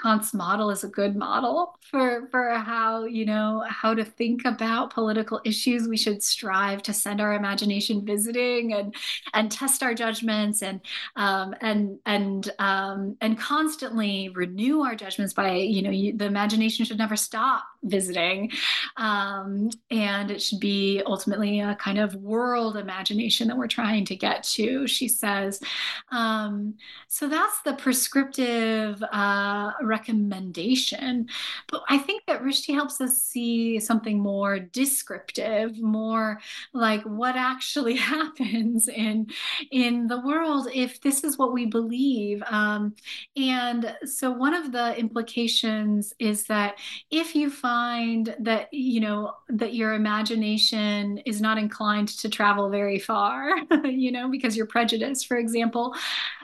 [0.00, 4.94] Kant's model is a good model for for how you know how to think about
[4.94, 5.88] political issues.
[5.88, 8.94] We should strive to send our imagination visiting and
[9.34, 10.80] and test our judgments and
[11.16, 16.84] um, and and um, and constantly renew our judgments by you know you, the imagination
[16.84, 18.50] should never stop visiting,
[18.96, 24.16] um, and it should be ultimately a kind of world imagination that we're trying to
[24.16, 24.86] get to.
[24.86, 25.60] She says,
[26.10, 26.74] um,
[27.08, 29.02] so that's the prescriptive.
[29.12, 31.28] Uh, recommendation.
[31.68, 36.40] But I think that Rushdie helps us see something more descriptive, more
[36.72, 39.28] like what actually happens in
[39.70, 42.42] in the world if this is what we believe.
[42.50, 42.94] Um,
[43.36, 46.78] and so one of the implications is that
[47.10, 47.69] if you find
[48.38, 53.50] that you know that your imagination is not inclined to travel very far,
[53.84, 55.94] you know, because you're prejudiced, for example,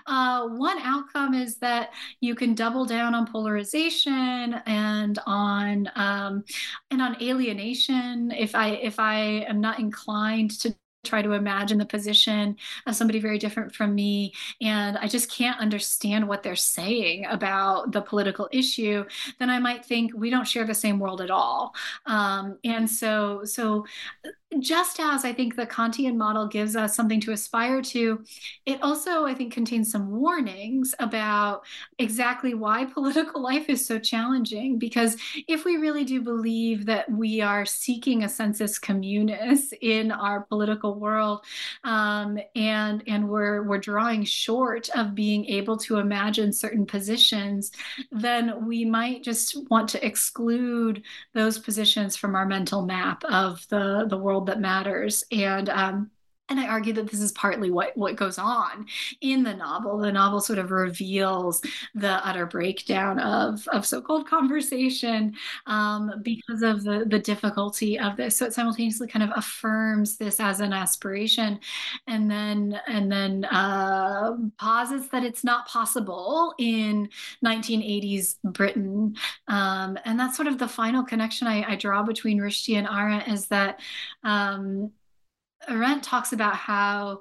[0.06, 6.44] uh, one outcome is that you can double down on polarization and on um,
[6.90, 8.30] and on alienation.
[8.30, 10.74] If I if I am not inclined to
[11.06, 12.56] try to imagine the position
[12.86, 14.32] of somebody very different from me.
[14.60, 19.04] And i just can't understand what they're saying about the political issue.
[19.38, 21.74] Then i might think we don't share the same world at all.
[22.06, 23.86] Um, and so so
[24.62, 28.24] just as I think the Kantian model gives us something to aspire to,
[28.64, 31.64] it also, I think, contains some warnings about
[31.98, 34.78] exactly why political life is so challenging.
[34.78, 35.16] Because
[35.48, 40.98] if we really do believe that we are seeking a sensus communis in our political
[40.98, 41.44] world,
[41.84, 47.72] um, and and we're we're drawing short of being able to imagine certain positions,
[48.10, 51.02] then we might just want to exclude
[51.34, 55.24] those positions from our mental map of the the world that matters.
[55.30, 56.10] And um,
[56.48, 58.86] and I argue that this is partly what, what goes on
[59.20, 59.98] in the novel.
[59.98, 61.60] The novel sort of reveals
[61.94, 65.34] the utter breakdown of, of so-called conversation
[65.66, 68.36] um, because of the, the difficulty of this.
[68.36, 71.58] So it simultaneously kind of affirms this as an aspiration
[72.06, 77.08] and then and then uh, posits that it's not possible in
[77.44, 79.16] 1980s Britain.
[79.48, 83.28] Um, and that's sort of the final connection I, I draw between Rushdie and Arendt
[83.28, 83.80] is that
[84.22, 84.92] um,
[85.68, 87.20] Arendt talks about how,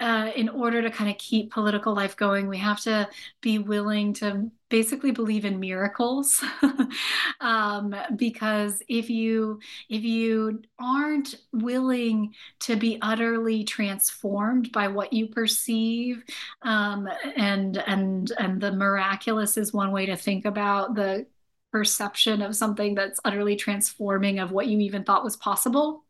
[0.00, 3.08] uh, in order to kind of keep political life going, we have to
[3.40, 6.42] be willing to basically believe in miracles,
[7.40, 15.28] um, because if you if you aren't willing to be utterly transformed by what you
[15.28, 16.24] perceive,
[16.62, 21.26] um, and and and the miraculous is one way to think about the
[21.70, 26.04] perception of something that's utterly transforming of what you even thought was possible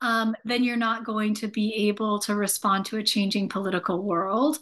[0.00, 4.58] um, then you're not going to be able to respond to a changing political world.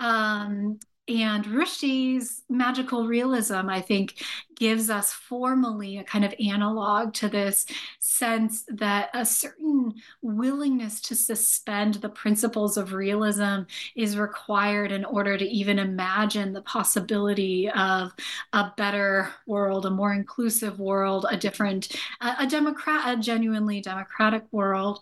[0.00, 4.22] Um, and Rushdie's magical realism, I think,
[4.54, 7.66] gives us formally a kind of analog to this
[7.98, 13.62] sense that a certain willingness to suspend the principles of realism
[13.96, 18.12] is required in order to even imagine the possibility of
[18.52, 24.44] a better world, a more inclusive world, a different, a, a democrat, a genuinely democratic
[24.52, 25.00] world,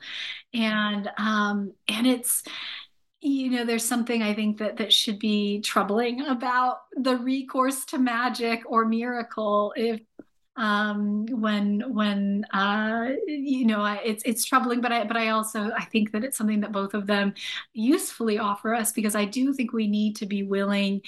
[0.54, 2.42] and um, and it's
[3.20, 7.98] you know there's something i think that that should be troubling about the recourse to
[7.98, 10.00] magic or miracle if
[10.60, 15.86] um, when when uh, you know it's it's troubling but I but I also I
[15.86, 17.32] think that it's something that both of them
[17.72, 21.00] usefully offer us because I do think we need to be willing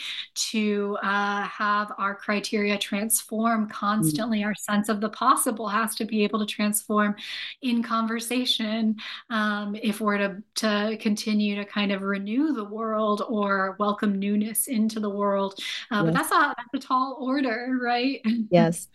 [0.53, 4.49] to uh, have our criteria transform constantly mm-hmm.
[4.49, 7.15] our sense of the possible has to be able to transform
[7.61, 8.97] in conversation
[9.29, 14.67] um, if we're to to continue to kind of renew the world or welcome newness
[14.67, 15.59] into the world
[15.91, 16.05] uh, yes.
[16.05, 18.89] but that's a that's a tall order right yes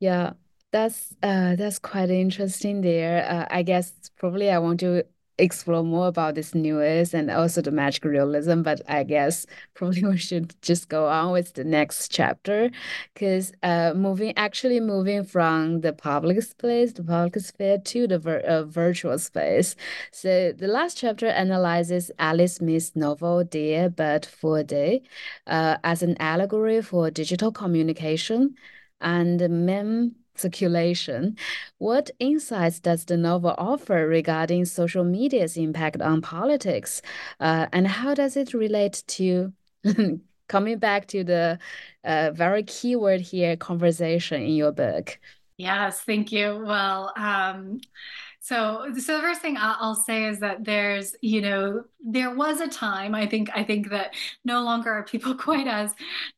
[0.00, 0.32] yeah,
[0.72, 3.24] that's uh that's quite interesting there.
[3.28, 5.04] Uh, I guess probably I want to
[5.38, 9.44] explore more about this newest and also the magic realism, but I guess
[9.74, 12.70] probably we should just go on with the next chapter
[13.14, 18.38] because uh moving actually moving from the public space, the public sphere to the vir
[18.40, 19.76] uh, virtual space.
[20.12, 25.02] So the last chapter analyzes Ali Smith's novel There But for a Day
[25.46, 28.56] uh, as an allegory for digital communication
[29.00, 31.36] and meme circulation.
[31.78, 37.02] What insights does the novel offer regarding social media's impact on politics?
[37.40, 39.52] Uh, and how does it relate to
[40.48, 41.58] coming back to the
[42.04, 45.18] uh, very key word here, conversation in your book?
[45.56, 46.62] Yes, thank you.
[46.66, 47.80] Well, um,
[48.46, 52.68] so, so the first thing I'll say is that there's, you know, there was a
[52.68, 53.12] time.
[53.12, 54.14] I think, I think that
[54.44, 55.92] no longer are people quite as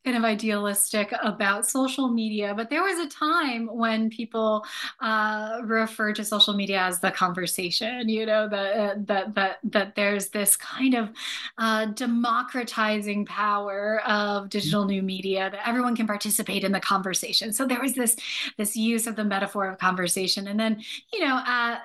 [0.07, 4.65] kind of idealistic about social media, but there was a time when people
[5.03, 8.09] uh, refer to social media as the conversation.
[8.09, 11.11] You know, that that that that there's this kind of
[11.59, 17.53] uh, democratizing power of digital new media that everyone can participate in the conversation.
[17.53, 18.17] So there was this
[18.57, 20.83] this use of the metaphor of conversation, and then
[21.13, 21.37] you know.
[21.37, 21.77] Uh,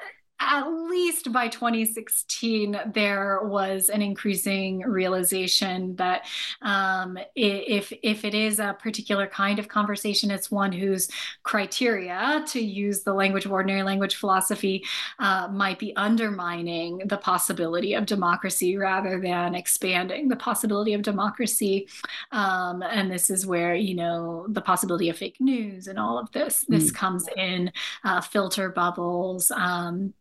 [0.43, 6.25] at least by 2016, there was an increasing realization that
[6.61, 11.09] um, if if it is a particular kind of conversation, it's one whose
[11.43, 14.83] criteria, to use the language of ordinary language philosophy,
[15.19, 21.87] uh, might be undermining the possibility of democracy rather than expanding the possibility of democracy.
[22.31, 26.31] Um, and this is where you know the possibility of fake news and all of
[26.31, 26.95] this this mm.
[26.95, 27.71] comes in,
[28.03, 29.51] uh, filter bubbles.
[29.51, 30.13] Um,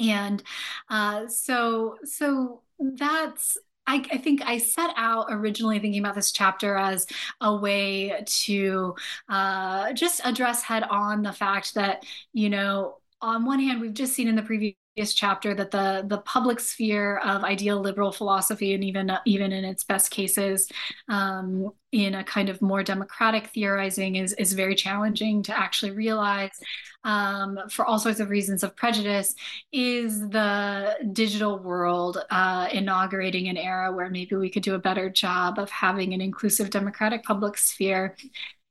[0.00, 0.42] and
[0.88, 6.76] uh, so so that's I, I, think I set out originally thinking about this chapter
[6.76, 7.06] as
[7.40, 8.94] a way to
[9.28, 14.14] uh, just address head on the fact that, you know, on one hand, we've just
[14.14, 14.74] seen in the previous
[15.14, 19.84] chapter that the the public sphere of ideal liberal philosophy and even even in its
[19.84, 20.68] best cases
[21.08, 26.50] um, in a kind of more democratic theorizing is is very challenging to actually realize
[27.04, 29.34] um, for all sorts of reasons of prejudice
[29.72, 35.08] is the digital world uh, inaugurating an era where maybe we could do a better
[35.08, 38.16] job of having an inclusive democratic public sphere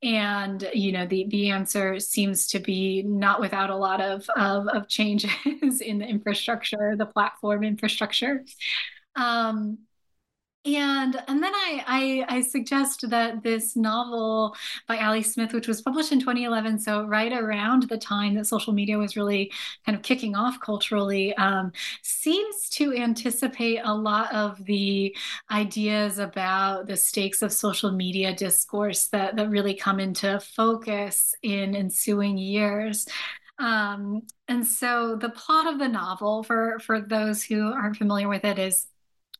[0.01, 4.67] and you know the the answer seems to be not without a lot of of,
[4.67, 8.43] of changes in the infrastructure the platform infrastructure.
[9.15, 9.79] Um,
[10.65, 14.55] and and then I, I, I suggest that this novel
[14.87, 18.73] by Ali Smith, which was published in 2011, so right around the time that social
[18.73, 19.51] media was really
[19.85, 21.71] kind of kicking off culturally, um,
[22.03, 25.15] seems to anticipate a lot of the
[25.49, 31.73] ideas about the stakes of social media discourse that that really come into focus in
[31.73, 33.07] ensuing years.
[33.59, 38.43] Um, and so the plot of the novel, for for those who aren't familiar with
[38.45, 38.87] it, is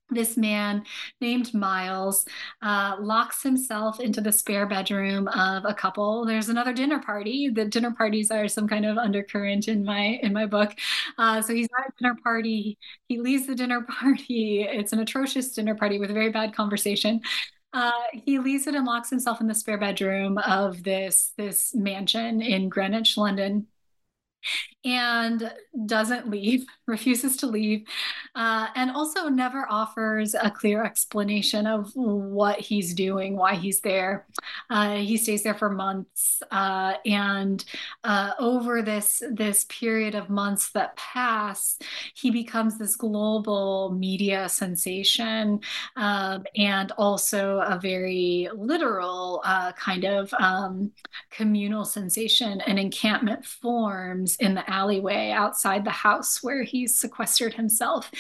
[0.10, 0.84] this man
[1.22, 2.26] named Miles
[2.62, 6.26] uh, locks himself into the spare bedroom of a couple.
[6.26, 7.50] There's another dinner party.
[7.50, 10.76] The dinner parties are some kind of undercurrent in my in my book.
[11.18, 12.78] Uh, so he's at a dinner party.
[13.08, 14.64] He leaves the dinner party.
[14.64, 17.22] It's an atrocious dinner party with a very bad conversation.
[17.72, 22.42] Uh, he leaves it and locks himself in the spare bedroom of this this mansion
[22.42, 23.68] in Greenwich, London
[24.86, 25.52] and
[25.86, 27.86] doesn't leave, refuses to leave,
[28.36, 34.26] uh, and also never offers a clear explanation of what he's doing, why he's there.
[34.70, 37.66] Uh, he stays there for months, uh, and
[38.04, 41.78] uh, over this this period of months that pass,
[42.16, 45.60] he becomes this global media sensation,
[45.96, 50.92] um, and also a very literal uh, kind of um,
[51.30, 52.62] communal sensation.
[52.62, 58.12] An encampment forms in the alleyway outside the house where he's sequestered himself.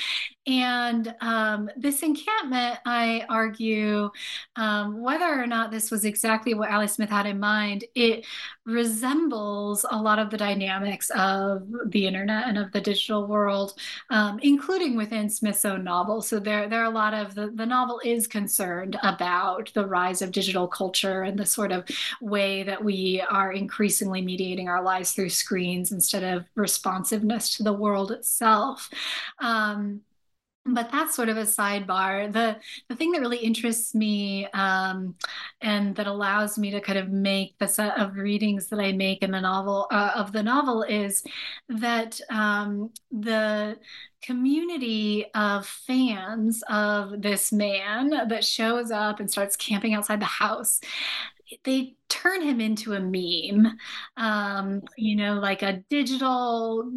[0.50, 4.10] And um, this encampment, I argue,
[4.56, 8.26] um, whether or not this was exactly what Ali Smith had in mind, it
[8.66, 13.74] resembles a lot of the dynamics of the internet and of the digital world,
[14.10, 16.20] um, including within Smith's own novel.
[16.20, 20.24] So there, there are a lot of the, the novel is concerned about the rise
[20.24, 21.86] of digital culture and the sort of
[22.22, 27.74] way that we are increasingly mediating our lives through screens instead of responsiveness to the
[27.74, 28.90] world itself.
[29.38, 30.02] Um,
[30.74, 32.32] but that's sort of a sidebar.
[32.32, 35.16] The the thing that really interests me um,
[35.62, 39.24] and that allows me to kind of make the set of readings that I make
[39.24, 41.24] in the novel uh, of the novel is
[41.70, 43.78] that um, the
[44.22, 50.82] community of fans of this man that shows up and starts camping outside the house
[51.64, 53.78] they turn him into a meme
[54.18, 56.92] um, you know like a digital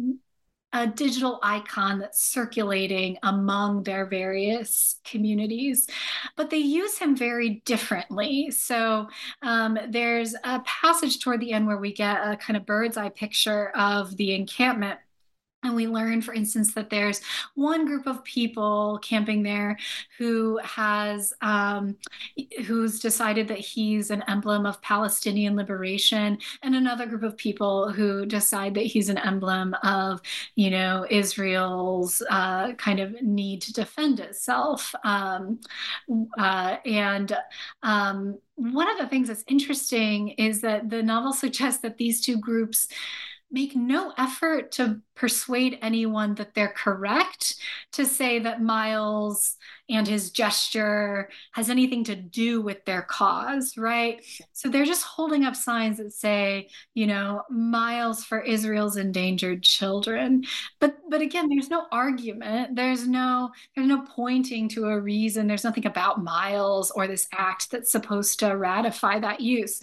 [0.73, 5.87] a digital icon that's circulating among their various communities,
[6.35, 8.49] but they use him very differently.
[8.51, 9.07] So
[9.43, 13.09] um, there's a passage toward the end where we get a kind of bird's eye
[13.09, 14.99] picture of the encampment
[15.63, 17.21] and we learn, for instance, that there's
[17.55, 19.77] one group of people camping there
[20.17, 21.95] who has um,
[22.65, 28.25] who's decided that he's an emblem of Palestinian liberation, and another group of people who
[28.25, 30.21] decide that he's an emblem of,
[30.55, 34.93] you know, Israel's uh, kind of need to defend itself.
[35.03, 35.59] Um,
[36.37, 37.35] uh, and
[37.81, 42.37] um, one of the things that's interesting is that the novel suggests that these two
[42.37, 42.87] groups
[43.53, 47.55] make no effort to persuade anyone that they're correct,
[47.91, 49.57] to say that Miles
[49.87, 54.25] and his gesture has anything to do with their cause, right?
[54.53, 60.45] So they're just holding up signs that say, you know, Miles for Israel's endangered children.
[60.79, 62.75] But but again, there's no argument.
[62.75, 65.45] There's no there's no pointing to a reason.
[65.45, 69.79] There's nothing about Miles or this act that's supposed to ratify that use.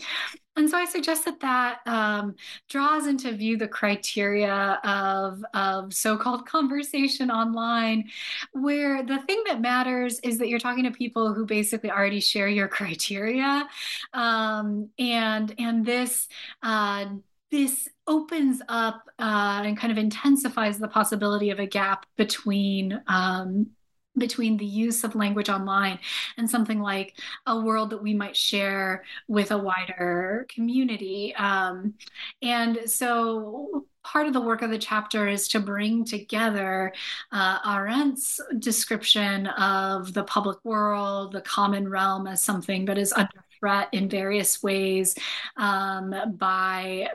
[0.56, 2.34] And so I suggest that that um,
[2.68, 8.10] draws into view the criteria of, of so-called conversation online,
[8.52, 12.48] where the thing that matters is that you're talking to people who basically already share
[12.48, 13.66] your criteria.
[14.12, 16.28] Um, and, and this,
[16.62, 17.06] uh,
[17.50, 23.70] this opens up uh, and kind of intensifies the possibility of a gap between um,
[24.18, 25.98] between the use of language online
[26.36, 27.16] and something like
[27.46, 31.34] a world that we might share with a wider community.
[31.36, 31.94] Um,
[32.42, 36.92] and so part of the work of the chapter is to bring together
[37.32, 43.44] uh, Arendt's description of the public world, the common realm as something that is under
[43.58, 45.14] threat in various ways
[45.56, 47.08] um, by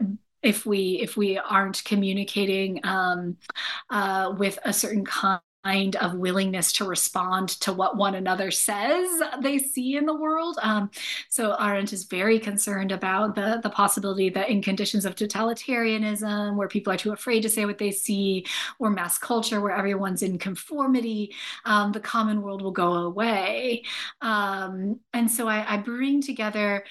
[0.43, 3.35] if we if we aren't communicating um,
[3.89, 9.09] uh, with a certain kind kind of willingness to respond to what one another says
[9.41, 10.59] they see in the world.
[10.61, 10.91] Um,
[11.27, 16.67] so Arendt is very concerned about the, the possibility that in conditions of totalitarianism, where
[16.67, 18.45] people are too afraid to say what they see,
[18.77, 21.33] or mass culture, where everyone's in conformity,
[21.65, 23.83] um, the common world will go away.
[24.21, 26.85] Um, and so I, I bring together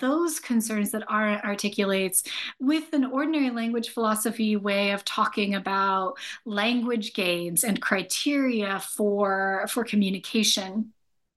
[0.00, 2.24] those concerns that Arendt articulates
[2.60, 6.14] with an ordinary language philosophy way of talking about
[6.44, 10.92] language games and criteria for for communication.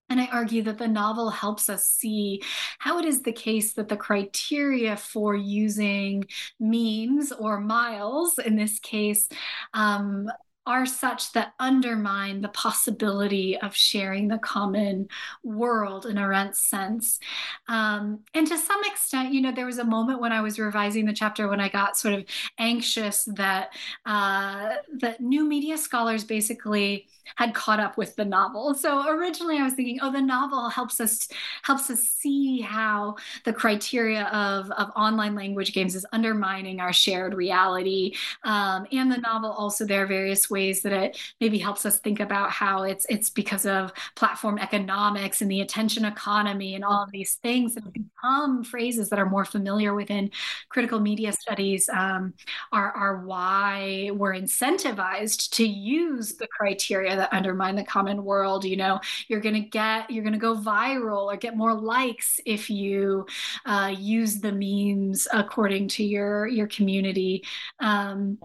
[0.09, 2.41] And I argue that the novel helps us see
[2.79, 6.23] how it is the case that the criteria for using
[6.59, 9.29] memes or miles, in this case,
[9.75, 10.27] um,
[10.69, 15.07] are such that undermine the possibility of sharing the common
[15.43, 17.19] world in Arendt sense.
[17.67, 21.07] Um, and to some extent, you know, there was a moment when I was revising
[21.07, 22.23] the chapter when I got sort of
[22.59, 23.73] anxious that
[24.05, 28.75] uh, that new media scholars basically had caught up with the novel.
[28.75, 31.27] So originally I was thinking, oh, the novel helps us
[31.63, 37.33] helps us see how the criteria of, of online language games is undermining our shared
[37.33, 38.13] reality.
[38.43, 41.99] Um, and the novel also there are various ways ways that it maybe helps us
[41.99, 47.03] think about how it's it's because of platform economics and the attention economy and all
[47.03, 50.29] of these things that have become phrases that are more familiar within
[50.69, 52.33] critical media studies um,
[52.71, 58.65] are, are why we're incentivized to use the criteria that undermine the common world.
[58.65, 63.25] You know, you're to get, you're to go viral or get more likes if you
[63.65, 67.43] uh, use the memes according to your your community.
[67.79, 68.37] Um,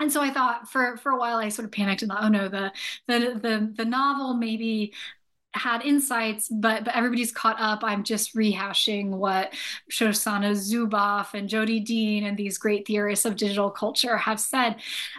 [0.00, 2.28] and so I thought for for a while I sort of panicked and thought, oh
[2.28, 2.72] no, the
[3.06, 4.92] the the the novel maybe
[5.54, 7.84] had insights, but but everybody's caught up.
[7.84, 9.54] I'm just rehashing what
[9.90, 14.76] Shoshana Zuboff and Jodi Dean and these great theorists of digital culture have said.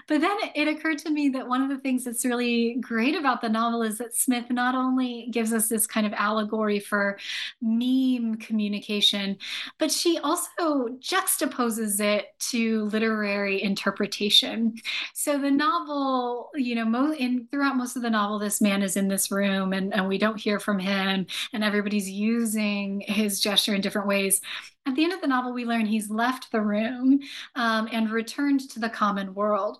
[0.07, 3.15] But then it, it occurred to me that one of the things that's really great
[3.15, 7.17] about the novel is that Smith not only gives us this kind of allegory for
[7.61, 9.37] meme communication,
[9.77, 14.75] but she also juxtaposes it to literary interpretation.
[15.13, 18.97] So the novel, you know, mo- in throughout most of the novel, this man is
[18.97, 23.75] in this room and, and we don't hear from him and everybody's using his gesture
[23.75, 24.41] in different ways.
[24.87, 27.19] At the end of the novel we learn he's left the room
[27.55, 29.79] um, and returned to the common world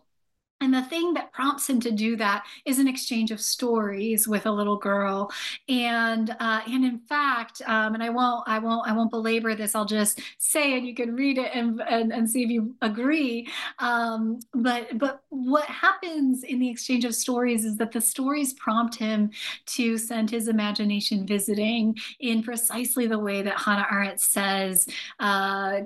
[0.62, 4.46] and the thing that prompts him to do that is an exchange of stories with
[4.46, 5.30] a little girl,
[5.68, 9.76] and uh, and in fact, um, and I won't I won't I won't belabor this.
[9.76, 13.50] I'll just say, and you can read it and and, and see if you agree.
[13.80, 18.96] Um, but but what happens in the exchange of stories is that the stories prompt
[18.96, 19.32] him
[19.66, 24.88] to send his imagination visiting in precisely the way that Hannah Arendt says
[25.20, 25.82] uh,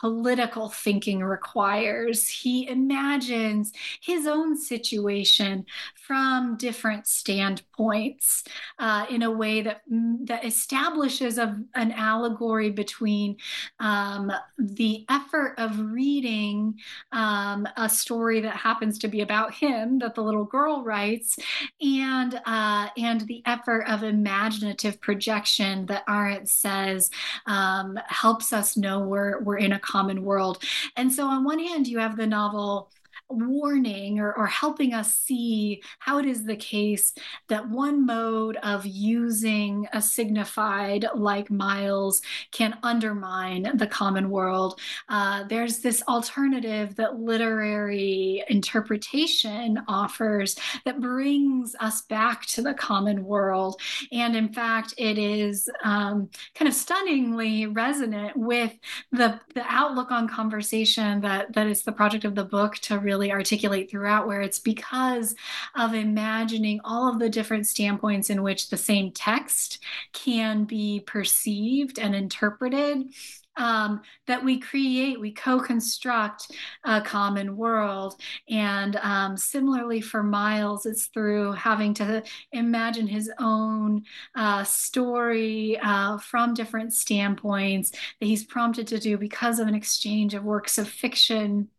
[0.00, 2.28] political thinking requires.
[2.28, 5.66] He imagines his own situation
[6.06, 8.44] from different standpoints
[8.78, 9.82] uh, in a way that
[10.24, 13.36] that establishes a, an allegory between
[13.80, 16.78] um, the effort of reading
[17.12, 21.36] um, a story that happens to be about him that the little girl writes
[21.80, 27.10] and uh, and the effort of imaginative projection that Arendt says
[27.46, 30.62] um, helps us know we're we're in a common world.
[30.96, 32.90] And so on one hand you have the novel
[33.28, 37.12] warning or, or helping us see how it is the case
[37.48, 42.22] that one mode of using a signified like miles
[42.52, 44.80] can undermine the common world.
[45.08, 53.24] Uh, there's this alternative that literary interpretation offers that brings us back to the common
[53.24, 53.80] world.
[54.12, 58.72] And in fact, it is um, kind of stunningly resonant with
[59.12, 63.15] the, the outlook on conversation that, that is the project of the book to really
[63.16, 65.34] really articulate throughout, where it's because
[65.74, 69.82] of imagining all of the different standpoints in which the same text
[70.12, 73.12] can be perceived and interpreted.
[73.58, 76.50] Um, that we create, we co construct
[76.84, 78.20] a common world.
[78.50, 82.22] And um, similarly for Miles, it's through having to
[82.52, 84.02] imagine his own
[84.34, 90.34] uh, story uh, from different standpoints that he's prompted to do because of an exchange
[90.34, 91.70] of works of fiction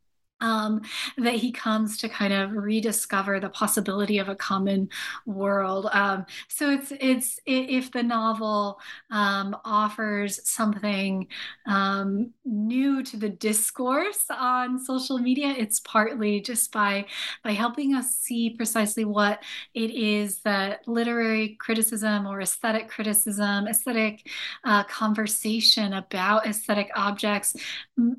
[0.42, 0.82] um,
[1.18, 4.90] that he comes to kind of rediscover the possibility of a common
[5.26, 5.88] world.
[5.92, 8.80] Um, so it's it's if the novel
[9.12, 11.28] um, offers something
[11.68, 17.06] um, new to the discourse on social media, it's partly just by
[17.44, 19.44] by helping us see precisely what
[19.74, 24.28] it is that literary criticism or aesthetic criticism, aesthetic
[24.64, 27.56] uh, conversation about aesthetic objects,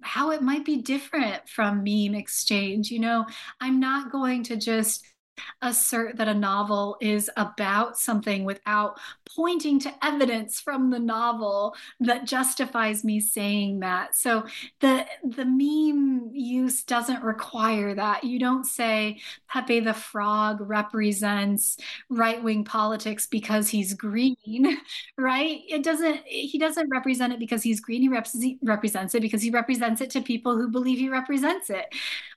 [0.03, 2.91] how it might be different from meme exchange.
[2.91, 3.27] You know,
[3.61, 5.05] I'm not going to just
[5.63, 8.99] assert that a novel is about something without
[9.37, 14.17] pointing to evidence from the novel that justifies me saying that.
[14.17, 14.47] So
[14.81, 18.25] the the meme use doesn't require that.
[18.25, 21.77] You don't say Pepe the Frog represents
[22.09, 24.37] right-wing politics because he's green,
[25.19, 25.61] right?
[25.69, 28.03] It doesn't he doesn't represent it because he's green.
[28.03, 28.27] He rep-
[28.63, 31.87] represents it because he represents it to people who believe he represents it.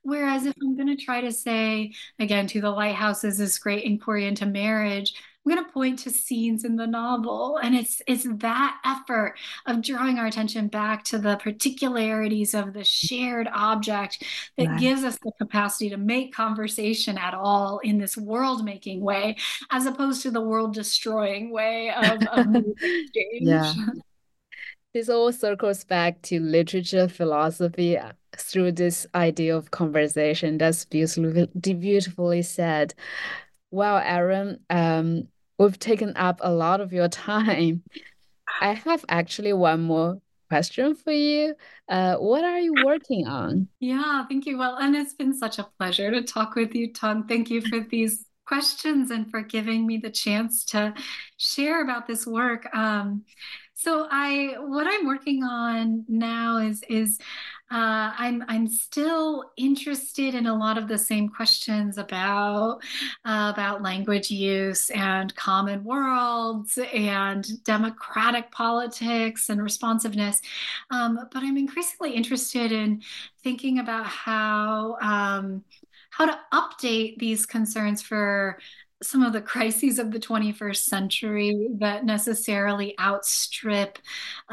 [0.03, 2.90] Whereas if I'm going to try to say again to the lighthouse
[3.23, 5.13] is this great inquiry into marriage,
[5.45, 9.35] I'm going to point to scenes in the novel, and it's it's that effort
[9.65, 14.23] of drawing our attention back to the particularities of the shared object
[14.57, 14.79] that right.
[14.79, 19.35] gives us the capacity to make conversation at all in this world-making way,
[19.71, 23.41] as opposed to the world-destroying way of, of exchange.
[23.41, 23.73] Yeah.
[24.93, 30.57] This all circles back to literature philosophy uh, through this idea of conversation.
[30.57, 32.93] That's beautifully, beautifully said.
[33.69, 37.83] Well, Erin, um, we've taken up a lot of your time.
[38.59, 41.55] I have actually one more question for you.
[41.87, 43.69] Uh, what are you working on?
[43.79, 44.57] Yeah, thank you.
[44.57, 47.25] Well, and it's been such a pleasure to talk with you, Tong.
[47.27, 50.93] Thank you for these questions and for giving me the chance to
[51.37, 52.67] share about this work.
[52.75, 53.23] Um,
[53.81, 57.17] so I, what I'm working on now is is
[57.71, 62.79] uh, I'm I'm still interested in a lot of the same questions about
[63.25, 70.41] uh, about language use and common worlds and democratic politics and responsiveness,
[70.91, 73.01] um, but I'm increasingly interested in
[73.41, 75.63] thinking about how um,
[76.11, 78.59] how to update these concerns for
[79.01, 83.97] some of the crises of the 21st century that necessarily outstrip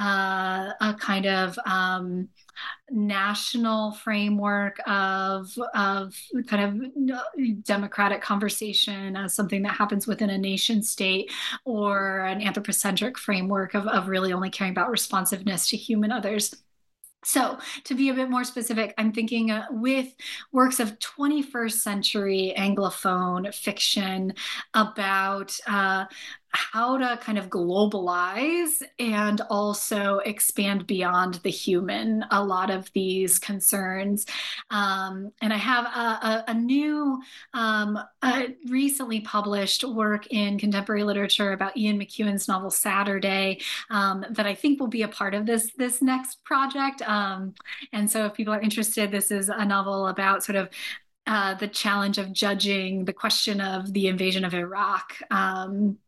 [0.01, 2.29] uh, a kind of um,
[2.91, 6.15] national framework of of
[6.47, 11.31] kind of democratic conversation as something that happens within a nation state
[11.65, 16.55] or an anthropocentric framework of, of really only caring about responsiveness to human others
[17.25, 20.15] so, to be a bit more specific, I'm thinking uh, with
[20.53, 24.35] works of 21st century Anglophone fiction
[24.73, 26.05] about uh,
[26.59, 33.39] how to kind of globalize and also expand beyond the human a lot of these
[33.39, 34.27] concerns.
[34.71, 37.21] Um, and I have a, a, a new,
[37.55, 43.61] um, a recently published work in contemporary literature about Ian McEwan's novel Saturday
[43.91, 47.03] um, that I think will be a part of this this next project.
[47.03, 47.55] Um,
[47.93, 50.71] and so, if people are interested, this is a novel about sort of
[51.29, 55.15] uh, the challenge of judging the question of the invasion of Iraq.
[55.31, 55.99] Um,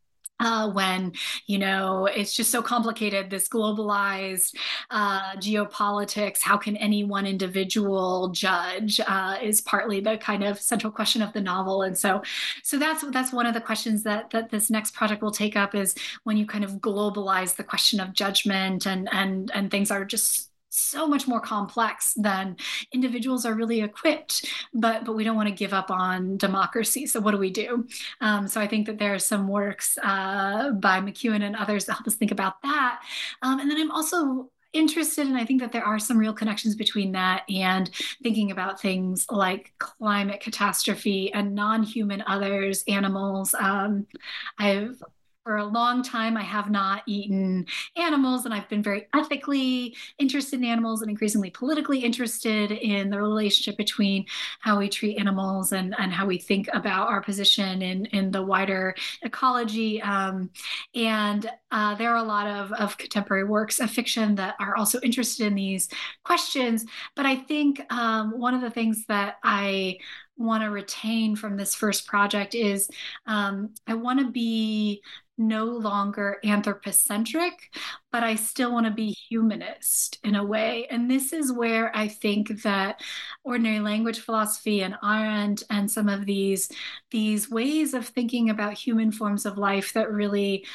[0.40, 1.12] uh, when
[1.46, 4.56] you know it's just so complicated this globalized
[4.90, 10.92] uh, geopolitics how can any one individual judge uh, is partly the kind of central
[10.92, 11.82] question of the novel.
[11.82, 12.22] And so
[12.62, 15.74] so that's that's one of the questions that that this next project will take up
[15.74, 15.94] is
[16.24, 20.49] when you kind of globalize the question of judgment and and and things are just
[20.70, 22.56] so much more complex than
[22.92, 27.20] individuals are really equipped but but we don't want to give up on democracy so
[27.20, 27.86] what do we do?
[28.20, 31.94] Um, so i think that there are some works uh, by McEwan and others that
[31.94, 33.00] help us think about that.
[33.42, 36.76] Um, and then i'm also interested and i think that there are some real connections
[36.76, 37.90] between that and
[38.22, 43.52] thinking about things like climate catastrophe and non-human others animals.
[43.54, 44.06] Um,
[44.58, 45.02] i've
[45.44, 47.64] for a long time i have not eaten
[47.96, 53.20] animals and i've been very ethically interested in animals and increasingly politically interested in the
[53.20, 54.24] relationship between
[54.60, 58.42] how we treat animals and, and how we think about our position in, in the
[58.42, 60.00] wider ecology.
[60.02, 60.50] Um,
[60.94, 65.00] and uh, there are a lot of, of contemporary works of fiction that are also
[65.00, 65.88] interested in these
[66.24, 66.84] questions.
[67.16, 69.98] But i think um, one of the things that i
[70.36, 72.88] want to retain from this first project is
[73.26, 75.02] um, I want to be
[75.40, 77.74] no longer anthropocentric,
[78.12, 80.86] but I still want to be humanist in a way.
[80.90, 83.00] And this is where I think that
[83.42, 86.70] ordinary language philosophy and Arendt and some of these
[87.10, 90.66] these ways of thinking about human forms of life that really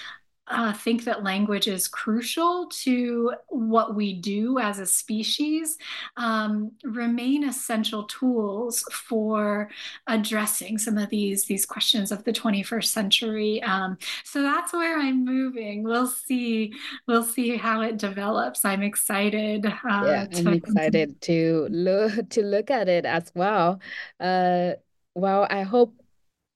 [0.48, 5.78] uh, think that language is crucial to what we do as a species
[6.18, 9.70] um, remain essential tools for
[10.08, 13.62] addressing some of these these questions of the 21st century.
[13.64, 15.84] Um, so that's where i'm moving.
[15.84, 16.74] We'll see
[17.08, 18.64] we'll see how it develops.
[18.64, 23.80] I'm excited uh, yeah i'm excited to look to look at it as well.
[24.20, 24.74] Uh,
[25.16, 25.96] well i hope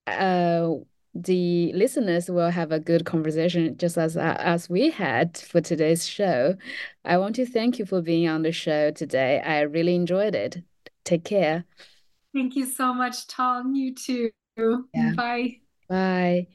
[0.06, 0.74] uh,
[1.24, 6.08] the listeners will have a good conversation just as uh, as we had for today's
[6.08, 6.56] show.
[7.06, 9.42] I want to thank you for being on the show today.
[9.42, 10.64] I really enjoyed it.
[11.04, 11.66] Take care.
[12.34, 13.76] Thank you so much, Tong.
[13.76, 14.32] You too.
[14.94, 15.14] Yeah.
[15.16, 15.60] Bye.
[15.88, 16.48] Bye.